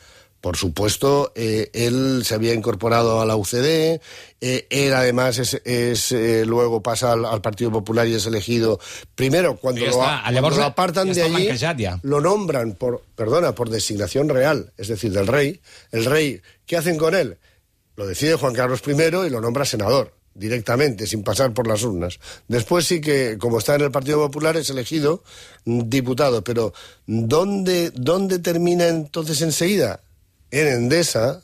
Por 0.41 0.56
supuesto, 0.56 1.32
eh, 1.36 1.72
él 1.74 2.22
se 2.24 2.36
había 2.36 2.53
incorporado 2.53 3.22
a 3.22 3.25
la 3.25 3.36
UCD, 3.36 4.00
eh, 4.39 4.67
él 4.70 4.94
además 4.94 5.39
es, 5.39 5.60
es 5.65 6.12
eh, 6.12 6.46
luego 6.46 6.84
pasa 6.84 7.13
al, 7.13 7.25
al, 7.25 7.41
Partido 7.41 7.72
Popular 7.72 8.08
y 8.08 8.13
es 8.13 8.25
elegido. 8.27 8.79
Primero, 9.15 9.58
cuando, 9.58 9.82
lo, 9.82 9.91
está, 9.91 10.22
cuando 10.24 10.50
lo, 10.51 10.63
apartan 10.63 11.12
de 11.12 11.24
allí, 11.24 11.50
lo 12.03 12.22
nombran 12.22 12.74
por, 12.74 13.03
perdona, 13.15 13.56
por 13.56 13.70
designación 13.70 14.29
real, 14.29 14.72
es 14.77 14.89
decir, 14.89 15.12
del 15.12 15.25
rey. 15.25 15.60
El 15.91 16.06
rey, 16.06 16.41
¿qué 16.67 16.77
hacen 16.77 16.98
con 16.98 17.15
él? 17.15 17.39
Lo 17.96 18.06
decide 18.06 18.36
Juan 18.36 18.53
Carlos 18.53 18.82
I 18.86 18.91
y 18.91 19.29
lo 19.32 19.41
nombra 19.41 19.65
senador 19.65 20.13
directamente, 20.38 21.08
sin 21.08 21.24
pasar 21.24 21.53
por 21.53 21.67
las 21.67 21.84
urnas. 21.84 22.20
Después 22.48 22.86
sí 22.86 23.01
que, 23.01 23.38
como 23.39 23.58
está 23.58 23.75
en 23.75 23.82
el 23.82 23.91
Partido 23.91 24.20
Popular, 24.20 24.56
es 24.56 24.70
elegido 24.70 25.24
diputado. 25.65 26.44
Pero 26.44 26.74
¿dónde, 27.08 27.91
dónde 27.96 28.39
termina 28.39 28.88
entonces 28.88 29.41
enseguida? 29.41 30.01
En 30.51 30.68
Endesa, 30.68 31.42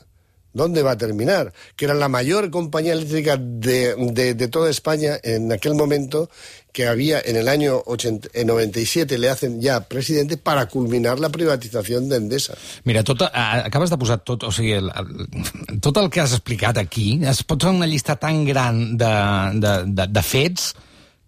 ¿dónde 0.54 0.84
va 0.84 0.92
a 0.92 0.98
terminar? 0.98 1.54
Que 1.76 1.86
era 1.86 1.94
la 1.94 2.08
mayor 2.08 2.50
compañía 2.52 2.94
eléctrica 2.94 3.38
de, 3.38 3.96
de, 3.96 4.34
de 4.34 4.48
toda 4.48 4.70
España 4.70 5.18
en 5.24 5.52
aquel 5.52 5.74
momento, 5.74 6.30
que 6.72 6.88
había 6.88 7.20
en 7.20 7.36
el 7.36 7.48
año 7.48 7.82
80, 7.86 8.30
en 8.34 8.48
97 8.48 9.18
le 9.18 9.30
hacen 9.30 9.62
ja 9.62 9.82
presidente 9.82 10.38
para 10.38 10.66
culminar 10.68 11.20
la 11.20 11.30
privatització 11.30 12.02
d'Endesa. 12.02 12.58
Mira, 12.84 13.04
tot, 13.04 13.22
acabes 13.32 13.94
de 13.94 13.98
posar 13.98 14.20
tot, 14.26 14.44
o 14.44 14.52
sigui, 14.52 14.74
el, 14.74 14.90
el, 14.90 15.80
tot 15.82 15.98
el 16.02 16.10
que 16.10 16.22
has 16.22 16.34
explicat 16.34 16.82
aquí, 16.82 17.20
es 17.22 17.44
pot 17.46 17.62
fer 17.62 17.74
una 17.74 17.90
llista 17.90 18.18
tan 18.18 18.44
gran 18.46 18.98
de, 18.98 19.14
de, 19.62 19.74
de, 19.94 20.10
de 20.10 20.26
fets 20.26 20.74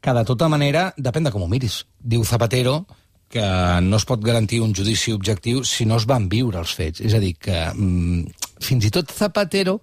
que 0.02 0.14
de 0.14 0.26
tota 0.26 0.50
manera 0.50 0.92
depèn 0.98 1.26
de 1.26 1.34
com 1.34 1.46
ho 1.46 1.50
miris. 1.50 1.84
Diu 1.98 2.26
Zapatero 2.26 2.84
que 3.30 3.44
no 3.82 3.98
es 3.98 4.06
pot 4.06 4.24
garantir 4.24 4.62
un 4.62 4.74
judici 4.76 5.14
objectiu 5.14 5.64
si 5.66 5.86
no 5.86 5.98
es 5.98 6.06
van 6.06 6.30
viure 6.30 6.62
els 6.62 6.76
fets. 6.78 7.02
És 7.02 7.16
a 7.18 7.22
dir, 7.24 7.36
que 7.40 7.58
mm, 7.74 8.50
fins 8.64 8.88
i 8.88 8.94
tot 8.94 9.12
Zapatero 9.12 9.80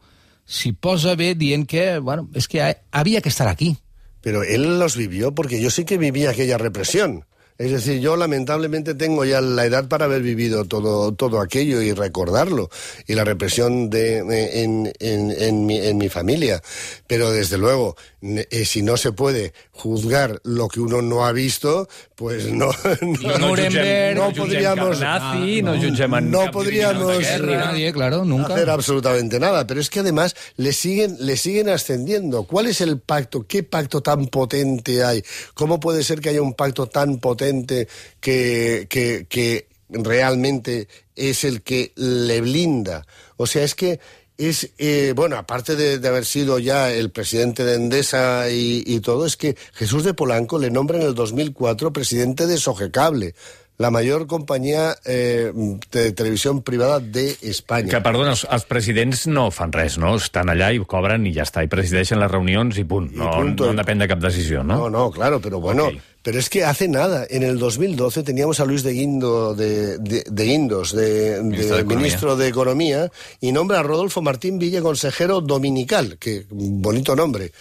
s'hi 0.47 0.73
posa 0.73 1.17
bé 1.17 1.35
dient 1.39 1.67
que, 1.69 1.99
bueno, 1.99 2.29
és 2.35 2.49
que 2.49 2.63
havia 2.91 3.21
que 3.21 3.33
estar 3.33 3.49
aquí. 3.49 3.77
Pero 4.23 4.45
él 4.45 4.79
los 4.79 4.97
vivió 4.97 5.35
porque 5.35 5.61
yo 5.61 5.71
sí 5.71 5.85
que 5.85 5.99
viví 5.99 6.27
aquella 6.27 6.59
represión. 6.59 7.25
Es 7.59 7.71
decir, 7.71 8.01
yo 8.01 8.17
lamentablemente 8.17 8.95
tengo 8.95 9.25
ya 9.25 9.41
la 9.41 9.65
edad 9.65 9.87
para 9.87 10.07
haber 10.07 10.23
vivido 10.23 10.65
todo, 10.65 11.13
todo 11.13 11.41
aquello 11.41 11.83
y 11.83 11.93
recordarlo, 11.93 12.71
y 13.07 13.15
la 13.15 13.25
represión 13.25 13.91
de, 13.91 14.19
en, 14.19 14.93
en, 14.99 15.31
en, 15.31 15.67
mi, 15.67 15.77
en 15.77 15.99
mi 15.99 16.09
familia. 16.09 16.63
Pero 17.07 17.31
desde 17.31 17.59
luego, 17.59 17.95
eh, 18.23 18.65
si 18.65 18.83
no 18.83 18.97
se 18.97 19.13
puede 19.13 19.53
juzgar 19.83 20.41
lo 20.45 20.69
que 20.69 20.79
uno 20.79 21.03
no 21.03 21.25
ha 21.25 21.33
visto, 21.33 21.89
pues 22.15 22.47
no, 22.47 22.67
no, 23.01 23.39
no, 23.39 23.49
jutgem, 23.49 24.15
no, 24.15 24.29
no 24.29 24.33
podríamos, 24.33 25.01
nazi, 25.01 25.61
no, 25.61 26.51
podríamos 26.53 27.21
nadie, 27.41 27.93
claro, 27.93 28.25
nunca. 28.25 28.55
hacer 28.55 28.71
absolutamente 28.71 29.41
nada. 29.41 29.67
Pero 29.67 29.81
es 29.81 29.91
que 29.91 30.01
además 30.01 30.37
le 30.57 30.73
siguen, 30.73 31.17
le 31.19 31.37
siguen 31.37 31.69
ascendiendo. 31.69 32.45
¿Cuál 32.45 32.67
es 32.67 32.81
el 32.81 33.01
pacto? 33.01 33.45
¿Qué 33.49 33.65
pacto 33.65 34.03
tan 34.03 34.29
potente 34.29 35.03
hay? 35.03 35.25
¿Cómo 35.55 35.81
puede 35.81 36.05
ser 36.05 36.21
que 36.21 36.29
haya 36.29 36.43
un 36.43 36.55
pacto 36.55 36.87
tan 36.87 37.19
potente 37.19 37.89
que, 38.21 38.87
que, 38.89 39.27
que 39.29 39.67
realmente 39.89 40.87
es 41.17 41.43
el 41.43 41.63
que 41.63 41.93
le 41.97 42.41
blinda? 42.41 43.05
O 43.37 43.49
sea, 43.49 43.65
es 43.65 43.75
que 43.75 43.99
es, 44.47 44.73
eh, 44.79 45.13
bueno, 45.15 45.37
aparte 45.37 45.77
de, 45.77 45.99
de, 45.99 46.09
haber 46.09 46.25
sido 46.25 46.59
ya 46.59 46.91
el 46.91 47.11
presidente 47.11 47.65
de 47.65 47.75
Endesa 47.75 48.51
y, 48.51 48.83
y, 48.87 49.01
todo, 49.01 49.27
es 49.27 49.37
que 49.37 49.57
Jesús 49.75 50.05
de 50.05 50.15
Polanco 50.15 50.59
le 50.59 50.71
nombra 50.71 50.99
en 50.99 51.07
el 51.07 51.15
2004 51.15 51.93
presidente 51.93 52.47
de 52.47 52.57
Sogecable, 52.59 53.35
la 53.79 53.91
major 53.91 54.27
companyia 54.27 54.95
eh, 55.05 55.53
de 55.91 56.13
televisió 56.13 56.55
privada 56.63 57.01
d'Espanya. 57.01 57.91
Que, 57.91 58.01
perdona, 58.05 58.37
els, 58.37 58.45
els 58.47 58.67
presidents 58.69 59.27
no 59.27 59.49
fan 59.51 59.73
res, 59.75 59.99
no? 59.99 60.15
Estan 60.21 60.53
allà 60.53 60.71
i 60.73 60.81
cobren 60.87 61.27
i 61.27 61.35
ja 61.35 61.47
està, 61.49 61.65
i 61.67 61.73
presideixen 61.73 62.21
les 62.23 62.31
reunions 62.31 62.79
i 62.79 62.87
punt. 62.89 63.11
No, 63.19 63.33
I 63.43 63.55
no 63.57 63.73
depèn 63.83 64.05
de 64.05 64.09
cap 64.13 64.23
decisió, 64.23 64.63
no? 64.63 64.85
No, 64.85 64.91
no, 64.93 65.11
claro, 65.11 65.43
però 65.43 65.61
bueno... 65.61 65.91
Okay. 65.91 66.09
Pero 66.23 66.39
es 66.39 66.49
que 66.49 66.65
hace 66.65 66.89
nada, 66.89 67.27
en 67.29 67.43
el 67.43 67.59
2012 67.59 68.23
teníamos 68.23 68.61
a 68.61 68.65
Luis 68.65 68.83
de 68.83 68.93
Guindo 68.93 69.55
de, 69.55 69.99
de, 69.99 70.25
de 70.31 70.45
Guindos, 70.45 70.93
de, 70.93 71.41
ministro, 71.43 71.77
de, 71.77 71.83
de 71.83 71.97
ministro 71.97 72.37
de 72.37 72.49
Economía, 72.49 73.11
y 73.41 73.51
nombra 73.51 73.81
a 73.81 73.83
Rodolfo 73.83 74.23
Martín 74.23 74.59
Villa 74.59 74.83
consejero 74.83 75.41
dominical, 75.41 76.19
que 76.19 76.47
bonito 76.49 77.17
nombre, 77.17 77.53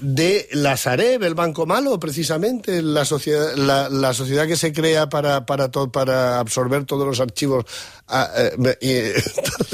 de 0.00 0.48
la 0.52 0.76
Sareb, 0.76 1.22
el 1.22 1.34
Banco 1.34 1.66
Malo, 1.66 1.98
precisamente, 1.98 2.82
la 2.82 3.04
sociedad, 3.04 3.54
la, 3.56 3.88
la 3.88 4.14
sociedad 4.14 4.46
que 4.46 4.56
se 4.56 4.72
crea 4.72 5.08
para, 5.08 5.44
para, 5.44 5.70
to, 5.70 5.90
para 5.90 6.38
absorber 6.38 6.84
todos 6.84 7.06
los 7.06 7.20
archivos. 7.20 7.64
Ah, 8.08 8.28
eh, 8.36 8.76
i... 8.80 9.20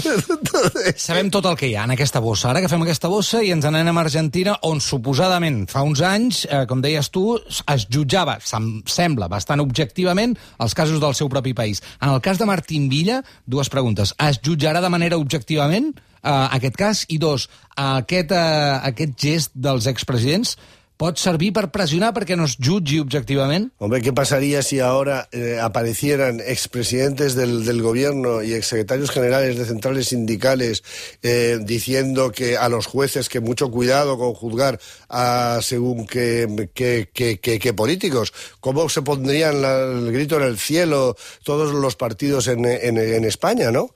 Sabem 0.96 1.30
tot 1.32 1.46
el 1.48 1.56
que 1.56 1.70
hi 1.70 1.74
ha 1.76 1.84
en 1.86 1.94
aquesta 1.94 2.20
bossa. 2.20 2.50
Ara 2.50 2.60
agafem 2.60 2.82
aquesta 2.84 3.08
bossa 3.12 3.40
i 3.44 3.52
ens 3.54 3.64
anem 3.68 3.96
a 3.96 4.02
Argentina, 4.02 4.56
on 4.68 4.80
suposadament 4.84 5.64
fa 5.70 5.84
uns 5.86 6.02
anys, 6.04 6.44
eh, 6.50 6.64
com 6.68 6.82
deies 6.84 7.08
tu, 7.14 7.38
es 7.40 7.86
jutjava, 8.06 8.38
sem 8.40 8.70
sembla, 8.86 9.28
bastant 9.28 9.60
objectivament, 9.60 10.36
els 10.62 10.74
casos 10.78 11.02
del 11.02 11.14
seu 11.18 11.28
propi 11.28 11.52
país. 11.54 11.82
En 12.00 12.14
el 12.14 12.22
cas 12.22 12.38
de 12.38 12.46
Martín 12.46 12.88
Villa, 12.88 13.22
dues 13.46 13.68
preguntes. 13.68 14.14
Es 14.22 14.38
jutjarà 14.38 14.80
de 14.80 14.92
manera 14.92 15.18
objectivament 15.18 15.90
uh, 16.22 16.46
aquest 16.54 16.78
cas? 16.78 17.04
I 17.10 17.18
dos, 17.18 17.48
aquest, 17.74 18.30
uh, 18.30 18.78
aquest 18.86 19.18
gest 19.18 19.52
dels 19.54 19.90
expresidents 19.90 20.56
pot 20.96 21.20
servir 21.20 21.52
per 21.52 21.68
presionar 21.72 22.12
perquè 22.16 22.36
no 22.36 22.46
es 22.48 22.56
jutgi 22.56 22.98
objetivament? 23.02 23.68
Hombre, 23.78 24.00
¿qué 24.02 24.12
pasaría 24.12 24.62
si 24.62 24.80
ahora 24.80 25.28
eh, 25.32 25.58
aparecieran 25.60 26.40
expresidentes 26.40 27.34
del, 27.34 27.64
del 27.64 27.82
gobierno 27.82 28.42
y 28.42 28.54
exsecretarios 28.54 29.10
generales 29.10 29.58
de 29.58 29.66
centrales 29.66 30.08
sindicales 30.08 30.82
eh, 31.22 31.58
diciendo 31.60 32.32
que 32.32 32.56
a 32.56 32.68
los 32.68 32.86
jueces 32.86 33.28
que 33.28 33.40
mucho 33.40 33.70
cuidado 33.70 34.18
con 34.18 34.34
juzgar 34.34 34.80
a 35.08 35.58
según 35.62 36.06
qué, 36.06 36.70
qué, 36.72 37.10
qué, 37.12 37.38
qué 37.38 37.74
políticos? 37.74 38.32
¿Cómo 38.60 38.88
se 38.88 39.02
pondrían 39.02 39.60
la, 39.60 39.82
el 39.82 40.12
grito 40.12 40.36
en 40.36 40.44
el 40.44 40.58
cielo 40.58 41.16
todos 41.42 41.74
los 41.74 41.96
partidos 41.96 42.48
en, 42.48 42.64
en, 42.64 42.96
en 42.96 43.24
España, 43.24 43.70
no? 43.70 43.90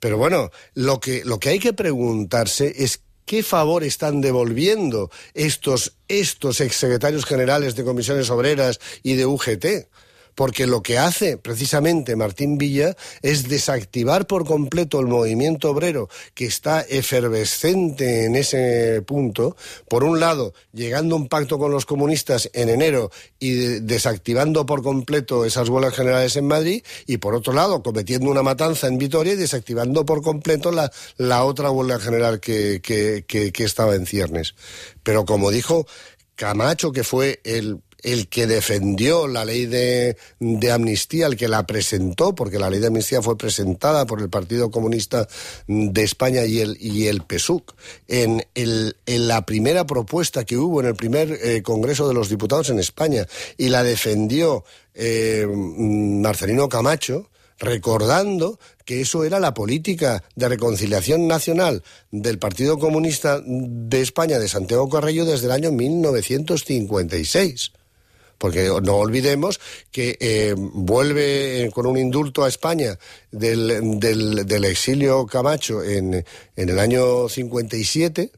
Pero 0.00 0.18
bueno, 0.18 0.50
lo 0.74 0.98
que, 0.98 1.24
lo 1.24 1.38
que 1.38 1.50
hay 1.50 1.58
que 1.60 1.72
preguntarse 1.72 2.74
es 2.76 3.02
qué 3.32 3.42
favor 3.42 3.82
están 3.82 4.20
devolviendo 4.20 5.10
estos, 5.32 5.96
estos 6.06 6.60
exsecretarios 6.60 7.24
generales 7.24 7.74
de 7.74 7.82
comisiones 7.82 8.28
obreras 8.28 8.78
y 9.02 9.14
de 9.14 9.24
UGT. 9.24 9.88
Porque 10.34 10.66
lo 10.66 10.82
que 10.82 10.98
hace 10.98 11.36
precisamente 11.36 12.16
Martín 12.16 12.58
Villa 12.58 12.96
es 13.22 13.48
desactivar 13.48 14.26
por 14.26 14.44
completo 14.44 15.00
el 15.00 15.06
movimiento 15.06 15.70
obrero 15.70 16.08
que 16.34 16.46
está 16.46 16.80
efervescente 16.80 18.24
en 18.24 18.36
ese 18.36 19.02
punto, 19.02 19.56
por 19.88 20.04
un 20.04 20.20
lado, 20.20 20.54
llegando 20.72 21.14
a 21.14 21.18
un 21.18 21.28
pacto 21.28 21.58
con 21.58 21.70
los 21.70 21.86
comunistas 21.86 22.50
en 22.52 22.68
enero 22.68 23.10
y 23.38 23.80
desactivando 23.80 24.66
por 24.66 24.82
completo 24.82 25.44
esas 25.44 25.68
huelgas 25.68 25.94
generales 25.94 26.36
en 26.36 26.46
Madrid, 26.46 26.82
y 27.06 27.18
por 27.18 27.34
otro 27.34 27.52
lado, 27.52 27.82
cometiendo 27.82 28.30
una 28.30 28.42
matanza 28.42 28.86
en 28.86 28.98
Vitoria 28.98 29.34
y 29.34 29.36
desactivando 29.36 30.04
por 30.04 30.22
completo 30.22 30.70
la, 30.70 30.90
la 31.16 31.44
otra 31.44 31.70
huelga 31.70 31.98
general 31.98 32.40
que, 32.40 32.80
que, 32.82 33.24
que, 33.26 33.52
que 33.52 33.64
estaba 33.64 33.94
en 33.94 34.06
ciernes. 34.06 34.54
Pero 35.02 35.24
como 35.24 35.50
dijo 35.50 35.86
Camacho, 36.34 36.92
que 36.92 37.04
fue 37.04 37.40
el 37.44 37.80
el 38.02 38.28
que 38.28 38.46
defendió 38.46 39.28
la 39.28 39.44
ley 39.44 39.66
de, 39.66 40.16
de, 40.40 40.72
amnistía, 40.72 41.26
el 41.26 41.36
que 41.36 41.48
la 41.48 41.66
presentó, 41.66 42.34
porque 42.34 42.58
la 42.58 42.68
ley 42.68 42.80
de 42.80 42.88
amnistía 42.88 43.22
fue 43.22 43.38
presentada 43.38 44.06
por 44.06 44.20
el 44.20 44.28
Partido 44.28 44.70
Comunista 44.70 45.28
de 45.66 46.02
España 46.02 46.44
y 46.44 46.60
el, 46.60 46.76
y 46.80 47.06
el 47.06 47.22
en, 48.08 48.44
el, 48.54 48.96
en 49.06 49.28
la 49.28 49.46
primera 49.46 49.86
propuesta 49.86 50.44
que 50.44 50.56
hubo 50.56 50.80
en 50.80 50.86
el 50.86 50.94
primer 50.94 51.38
eh, 51.42 51.62
Congreso 51.62 52.08
de 52.08 52.14
los 52.14 52.28
Diputados 52.28 52.70
en 52.70 52.78
España, 52.78 53.26
y 53.56 53.68
la 53.68 53.82
defendió 53.82 54.64
eh, 54.94 55.46
Marcelino 55.48 56.68
Camacho, 56.68 57.30
recordando 57.58 58.58
que 58.84 59.00
eso 59.00 59.24
era 59.24 59.38
la 59.38 59.54
política 59.54 60.24
de 60.34 60.48
reconciliación 60.48 61.28
nacional 61.28 61.84
del 62.10 62.40
Partido 62.40 62.78
Comunista 62.78 63.40
de 63.44 64.00
España 64.00 64.40
de 64.40 64.48
Santiago 64.48 64.88
Carrillo 64.88 65.24
desde 65.24 65.46
el 65.46 65.52
año 65.52 65.70
1956 65.70 67.72
porque 68.42 68.68
no 68.82 68.96
olvidemos 68.96 69.60
que 69.92 70.18
eh, 70.18 70.52
vuelve 70.56 71.70
con 71.72 71.86
un 71.86 71.96
indulto 71.96 72.42
a 72.42 72.48
España 72.48 72.98
del, 73.30 74.00
del, 74.00 74.64
exilio 74.64 75.26
Camacho 75.26 75.80
en, 75.84 76.24
en, 76.56 76.68
el 76.68 76.80
año 76.80 77.28
57 77.28 78.32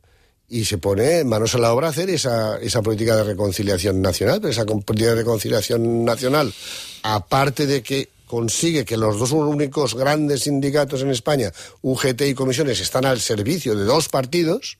y 0.50 0.66
se 0.66 0.76
pone 0.76 1.25
manos 1.25 1.54
a 1.54 1.58
la 1.58 1.73
obra 1.73 1.87
a 1.87 1.90
hacer 1.90 2.11
esa, 2.11 2.58
esa 2.58 2.82
política 2.82 3.16
de 3.16 3.25
reconciliación 3.25 4.02
nacional, 4.02 4.42
pero 4.42 4.52
esa 4.52 4.66
política 4.66 5.14
de 5.14 5.23
reconciliación 5.23 6.04
nacional, 6.04 6.52
aparte 7.02 7.66
de 7.66 7.82
que 7.82 8.11
consigue 8.26 8.84
que 8.84 8.99
los 8.99 9.18
dos 9.18 9.32
únicos 9.32 9.94
grandes 9.94 10.42
sindicatos 10.42 11.00
en 11.00 11.12
España, 11.12 11.50
UGT 11.80 12.20
y 12.28 12.34
comisiones, 12.34 12.78
están 12.78 13.06
al 13.06 13.20
servicio 13.20 13.75
de 13.75 13.84
dos 13.84 14.11
partidos, 14.11 14.76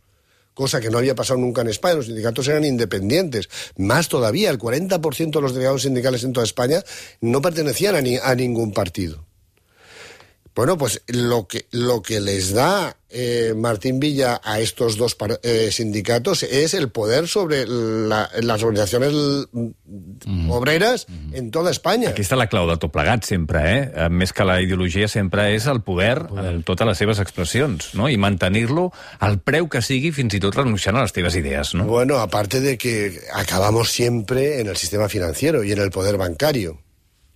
cosa 0.54 0.80
que 0.80 0.90
no 0.90 0.99
había 0.99 1.14
pasado 1.14 1.38
nunca 1.38 1.61
en 1.61 1.68
España. 1.68 1.96
Los 1.96 2.06
sindicatos 2.06 2.49
eran 2.49 2.64
independientes. 2.64 3.49
Más 3.76 4.08
todavía, 4.08 4.50
el 4.50 4.58
40% 4.58 5.30
de 5.30 5.40
los 5.40 5.52
delegados 5.52 5.82
sindicales 5.82 6.25
en 6.25 6.32
toda 6.32 6.44
España 6.44 6.82
no 7.20 7.42
pertenecían 7.42 7.96
a, 7.96 8.00
ni, 8.00 8.16
a 8.16 8.34
ningún 8.34 8.73
partido. 8.73 9.26
Bueno, 10.54 10.78
pues 10.78 11.02
lo 11.08 11.49
que, 11.49 11.66
lo 11.73 12.00
que 12.00 12.20
les 12.20 12.54
da 12.54 12.96
eh, 13.11 13.54
Martín 13.56 13.99
Villa 13.99 14.40
a 14.44 14.61
estos 14.61 14.96
dos 14.96 15.16
eh, 15.42 15.70
sindicatos 15.73 16.44
es 16.44 16.75
el 16.75 16.90
poder 16.90 17.26
sobre 17.26 17.66
la, 17.66 18.30
las 18.40 18.62
organizacions 18.62 19.49
mm. 19.52 20.50
obreres 20.50 21.06
mm. 21.08 21.34
en 21.34 21.50
tota 21.50 21.70
Espanya. 21.70 22.11
Aquí 22.11 22.23
està 22.23 22.38
la 22.38 22.46
clau 22.50 22.68
de 22.70 22.76
tot 22.78 22.94
plegat, 22.94 23.26
sempre, 23.26 23.64
eh? 23.64 24.06
Més 24.14 24.34
que 24.34 24.46
la 24.46 24.61
ideologia, 24.62 25.11
sempre 25.11 25.49
és 25.56 25.66
el 25.70 25.82
poder, 25.82 26.20
el 26.23 26.30
poder. 26.30 26.46
en 26.52 26.62
totes 26.70 26.90
les 26.90 27.02
seves 27.02 27.23
expressions, 27.23 27.90
no? 27.99 28.06
I 28.06 28.18
mantenir-lo 28.18 28.92
al 29.26 29.40
preu 29.42 29.66
que 29.66 29.82
sigui, 29.82 30.14
fins 30.14 30.38
i 30.38 30.42
tot 30.42 30.54
renunciant 30.54 30.99
a 30.99 31.02
les 31.06 31.14
teves 31.14 31.34
idees, 31.38 31.75
no? 31.75 31.90
Bueno, 31.90 32.23
aparte 32.23 32.61
de 32.61 32.78
que 32.78 33.26
acabamos 33.34 33.90
siempre 33.90 34.61
en 34.61 34.68
el 34.68 34.76
sistema 34.76 35.08
financiero 35.08 35.64
y 35.64 35.73
en 35.73 35.82
el 35.82 35.90
poder 35.90 36.16
bancario. 36.16 36.84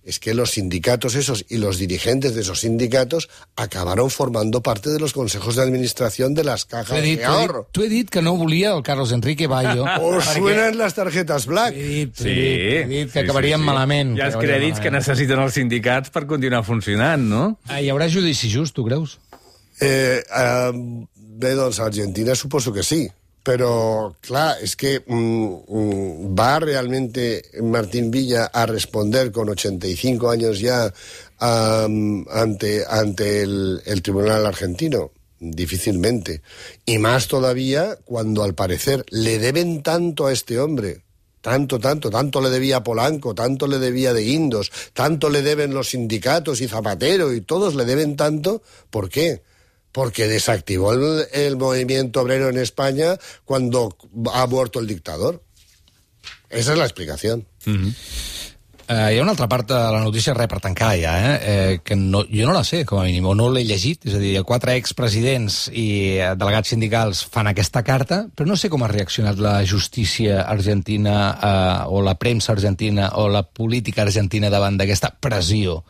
Es 0.03 0.19
que 0.19 0.33
los 0.33 0.51
sindicatos 0.51 1.15
esos 1.15 1.45
y 1.49 1.57
los 1.57 1.77
dirigentes 1.77 2.33
de 2.33 2.41
esos 2.41 2.61
sindicatos 2.61 3.29
acabaron 3.55 4.09
formando 4.09 4.61
parte 4.61 4.89
de 4.89 4.99
los 4.99 5.13
consejos 5.13 5.55
de 5.55 5.63
administración 5.63 6.33
de 6.33 6.43
las 6.43 6.65
cajas 6.65 7.01
dit, 7.01 7.19
de 7.19 7.25
ahorro. 7.25 7.67
Tú 7.71 7.83
he 7.83 7.89
dit 7.89 8.09
que 8.09 8.21
no 8.21 8.35
volia 8.35 8.73
el 8.73 8.83
Carlos 8.83 9.11
Enrique 9.11 9.47
Bayo. 9.47 9.85
Suenan 10.33 10.77
las 10.77 10.93
tarjetas 10.93 11.45
black. 11.45 11.75
He 11.75 11.83
dit, 11.83 12.15
sí, 12.15 12.29
he 12.29 12.85
dit 12.87 13.11
que 13.11 13.19
sí, 13.19 13.25
acabarien 13.25 13.59
sí, 13.59 13.63
sí. 13.63 13.65
malament. 13.65 14.17
Hi 14.17 14.23
ha 14.23 14.31
els 14.31 14.39
crèdits 14.39 14.81
que 14.81 14.91
necessiten 14.91 15.43
els 15.43 15.59
sindicats 15.59 16.13
per 16.15 16.25
continuar 16.29 16.63
funcionant, 16.63 17.29
no? 17.29 17.43
Ah, 17.67 17.81
hi 17.83 17.91
haurà 17.91 18.09
judici 18.09 18.49
just, 18.51 18.75
tu 18.77 18.87
creus? 18.87 19.19
Eh, 19.79 20.23
eh, 20.23 20.71
bé, 21.13 21.55
doncs, 21.55 21.79
a 21.79 21.87
Argentina 21.91 22.35
suposo 22.35 22.73
que 22.73 22.83
sí. 22.83 23.05
Pero, 23.43 24.15
claro, 24.21 24.59
es 24.61 24.75
que 24.75 25.03
mmm, 25.05 26.35
va 26.37 26.59
realmente 26.59 27.43
Martín 27.61 28.11
Villa 28.11 28.45
a 28.45 28.65
responder 28.65 29.31
con 29.31 29.49
85 29.49 30.29
años 30.29 30.59
ya 30.59 30.93
ante, 31.39 32.85
ante 32.87 33.41
el, 33.43 33.81
el 33.85 34.01
Tribunal 34.01 34.45
Argentino. 34.45 35.11
Difícilmente. 35.41 36.41
Y 36.85 36.97
más 36.97 37.29
todavía 37.29 37.97
cuando 38.03 38.43
al 38.43 38.55
parecer 38.55 39.05
le 39.09 39.39
deben 39.39 39.83
tanto 39.83 40.27
a 40.27 40.33
este 40.33 40.59
hombre, 40.59 41.03
tanto, 41.41 41.79
tanto, 41.79 42.09
tanto 42.09 42.41
le 42.41 42.49
debía 42.49 42.83
Polanco, 42.83 43.33
tanto 43.33 43.65
le 43.65 43.79
debía 43.79 44.13
de 44.13 44.25
Indos, 44.25 44.69
tanto 44.93 45.29
le 45.29 45.41
deben 45.41 45.73
los 45.73 45.91
sindicatos 45.91 46.59
y 46.59 46.67
Zapatero 46.67 47.33
y 47.33 47.39
todos 47.41 47.75
le 47.75 47.85
deben 47.85 48.17
tanto. 48.17 48.61
¿Por 48.89 49.09
qué? 49.09 49.41
Porque 49.91 50.27
desactivó 50.27 50.93
el, 50.93 51.27
el, 51.33 51.57
movimiento 51.57 52.21
obrero 52.21 52.49
en 52.49 52.57
España 52.57 53.17
cuando 53.45 53.95
ha 54.33 54.45
muerto 54.47 54.79
el 54.79 54.87
dictador. 54.87 55.43
Esa 56.49 56.73
es 56.73 56.77
la 56.77 56.85
explicación. 56.85 57.47
Mm 57.65 57.75
-hmm. 57.75 57.95
Uh, 58.89 59.11
hi 59.13 59.19
ha 59.19 59.21
una 59.21 59.35
altra 59.35 59.45
part 59.45 59.67
de 59.69 59.75
la 59.77 59.99
notícia, 60.01 60.33
res 60.33 60.47
per 60.49 60.57
tancar 60.63 60.95
ja, 60.97 61.11
eh? 61.21 61.33
eh 61.49 61.79
que 61.85 61.95
no, 61.95 62.23
jo 62.25 62.47
no 62.47 62.55
la 62.55 62.63
sé, 62.65 62.79
com 62.89 62.97
a 62.97 63.03
mínim, 63.05 63.27
o 63.29 63.35
no 63.37 63.51
l'he 63.53 63.61
llegit, 63.61 64.07
és 64.09 64.15
a 64.17 64.21
dir, 64.23 64.31
quatre 64.41 64.73
expresidents 64.81 65.67
i 65.69 66.17
delegats 66.41 66.73
sindicals 66.73 67.21
fan 67.29 67.45
aquesta 67.51 67.83
carta, 67.85 68.23
però 68.33 68.49
no 68.49 68.57
sé 68.57 68.65
com 68.73 68.81
ha 68.81 68.89
reaccionat 68.89 69.37
la 69.37 69.59
justícia 69.61 70.41
argentina 70.41 71.13
eh, 71.37 71.93
o 71.93 72.01
la 72.01 72.15
premsa 72.17 72.55
argentina 72.55 73.11
o 73.21 73.27
la 73.29 73.43
política 73.43 74.01
argentina 74.07 74.49
davant 74.49 74.81
d'aquesta 74.81 75.13
pressió 75.21 75.83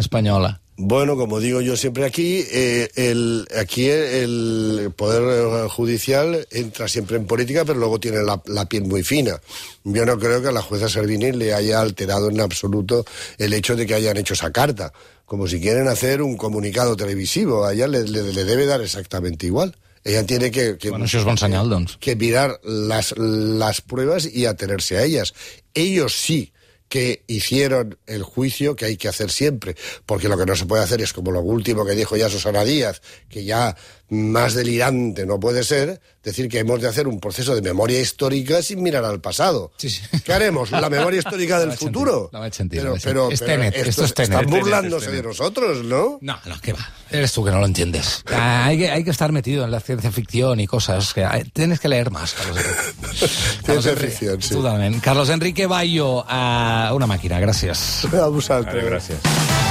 espanyola. 0.00 0.54
Bueno, 0.82 1.14
como 1.14 1.40
digo 1.40 1.60
yo 1.60 1.76
siempre 1.76 2.06
aquí, 2.06 2.42
eh, 2.50 2.88
el, 2.94 3.46
aquí 3.54 3.86
el 3.86 4.90
Poder 4.96 5.68
Judicial 5.68 6.46
entra 6.50 6.88
siempre 6.88 7.18
en 7.18 7.26
política, 7.26 7.66
pero 7.66 7.78
luego 7.78 8.00
tiene 8.00 8.22
la, 8.22 8.40
la, 8.46 8.64
piel 8.64 8.84
muy 8.84 9.02
fina. 9.02 9.38
Yo 9.84 10.06
no 10.06 10.18
creo 10.18 10.40
que 10.40 10.48
a 10.48 10.52
la 10.52 10.62
jueza 10.62 10.88
Servini 10.88 11.32
le 11.32 11.52
haya 11.52 11.82
alterado 11.82 12.30
en 12.30 12.40
absoluto 12.40 13.04
el 13.36 13.52
hecho 13.52 13.76
de 13.76 13.86
que 13.86 13.92
hayan 13.92 14.16
hecho 14.16 14.32
esa 14.32 14.52
carta. 14.52 14.90
Como 15.26 15.46
si 15.46 15.60
quieren 15.60 15.86
hacer 15.86 16.22
un 16.22 16.38
comunicado 16.38 16.96
televisivo, 16.96 17.66
a 17.66 17.74
ella 17.74 17.86
le, 17.86 18.04
le, 18.04 18.32
le 18.32 18.44
debe 18.44 18.64
dar 18.64 18.80
exactamente 18.80 19.44
igual. 19.44 19.76
Ella 20.02 20.24
tiene 20.24 20.50
que, 20.50 20.78
que, 20.78 20.88
bueno, 20.88 21.04
això 21.04 21.20
és 21.20 21.26
bon 21.28 21.36
senyal, 21.36 21.68
doncs. 21.68 21.98
que 22.00 22.16
mirar 22.16 22.56
las, 22.64 23.12
las 23.18 23.82
pruebas 23.82 24.24
y 24.24 24.46
atenerse 24.46 24.96
a 24.96 25.04
ellas. 25.04 25.34
Ellos 25.74 26.16
sí 26.16 26.54
que 26.90 27.22
hicieron 27.28 27.96
el 28.08 28.24
juicio 28.24 28.74
que 28.74 28.84
hay 28.84 28.96
que 28.96 29.06
hacer 29.06 29.30
siempre, 29.30 29.76
porque 30.04 30.28
lo 30.28 30.36
que 30.36 30.44
no 30.44 30.56
se 30.56 30.66
puede 30.66 30.82
hacer 30.82 31.00
es 31.00 31.12
como 31.12 31.30
lo 31.30 31.40
último 31.40 31.86
que 31.86 31.92
dijo 31.92 32.16
ya 32.16 32.28
Susana 32.28 32.64
Díaz, 32.64 33.00
que 33.28 33.44
ya 33.44 33.76
más 34.08 34.54
delirante 34.54 35.24
no 35.24 35.38
puede 35.38 35.62
ser, 35.62 36.00
decir 36.24 36.48
que 36.48 36.58
hemos 36.58 36.82
de 36.82 36.88
hacer 36.88 37.06
un 37.06 37.20
proceso 37.20 37.54
de 37.54 37.62
memoria 37.62 38.00
histórica 38.00 38.60
sin 38.60 38.82
mirar 38.82 39.04
al 39.04 39.20
pasado. 39.20 39.70
Sí, 39.76 39.88
sí. 39.88 40.02
¿Qué 40.24 40.32
haremos? 40.32 40.72
¿La 40.72 40.90
memoria 40.90 41.20
histórica 41.20 41.60
del 41.60 41.72
futuro? 41.74 42.28
Pero, 42.32 42.48
pero, 42.68 42.96
pero 43.02 43.28
Tenet, 43.28 43.76
esto 43.76 44.04
es 44.04 44.12
Tenet. 44.12 44.40
Están 44.40 44.50
burlándose 44.50 45.12
de 45.12 45.22
nosotros, 45.22 45.84
¿no? 45.84 46.18
No, 46.20 46.40
no, 46.44 46.60
¿qué 46.60 46.72
va? 46.72 46.92
Eres 47.10 47.32
tú 47.32 47.44
que 47.44 47.50
no 47.50 47.58
lo 47.58 47.66
entiendes. 47.66 48.22
Ah, 48.32 48.66
hay, 48.66 48.78
que, 48.78 48.90
hay 48.90 49.04
que 49.04 49.10
estar 49.10 49.32
metido 49.32 49.64
en 49.64 49.70
la 49.70 49.80
ciencia 49.80 50.10
ficción 50.12 50.60
y 50.60 50.66
cosas. 50.66 51.12
que 51.12 51.24
hay, 51.24 51.44
Tienes 51.44 51.80
que 51.80 51.88
leer 51.88 52.10
más, 52.10 52.34
Carlos 52.34 52.58
Enrique. 52.58 53.26
ciencia 53.64 53.96
ficción, 53.96 54.42
sí. 54.42 54.54
Carlos 55.00 55.28
Enrique 55.28 55.66
Bayo, 55.66 56.20
uh, 56.20 56.94
una. 56.94 57.06
A 57.10 58.28
vosaltres. 58.28 58.84
Vale, 58.84 58.90
gràcies. 58.90 59.69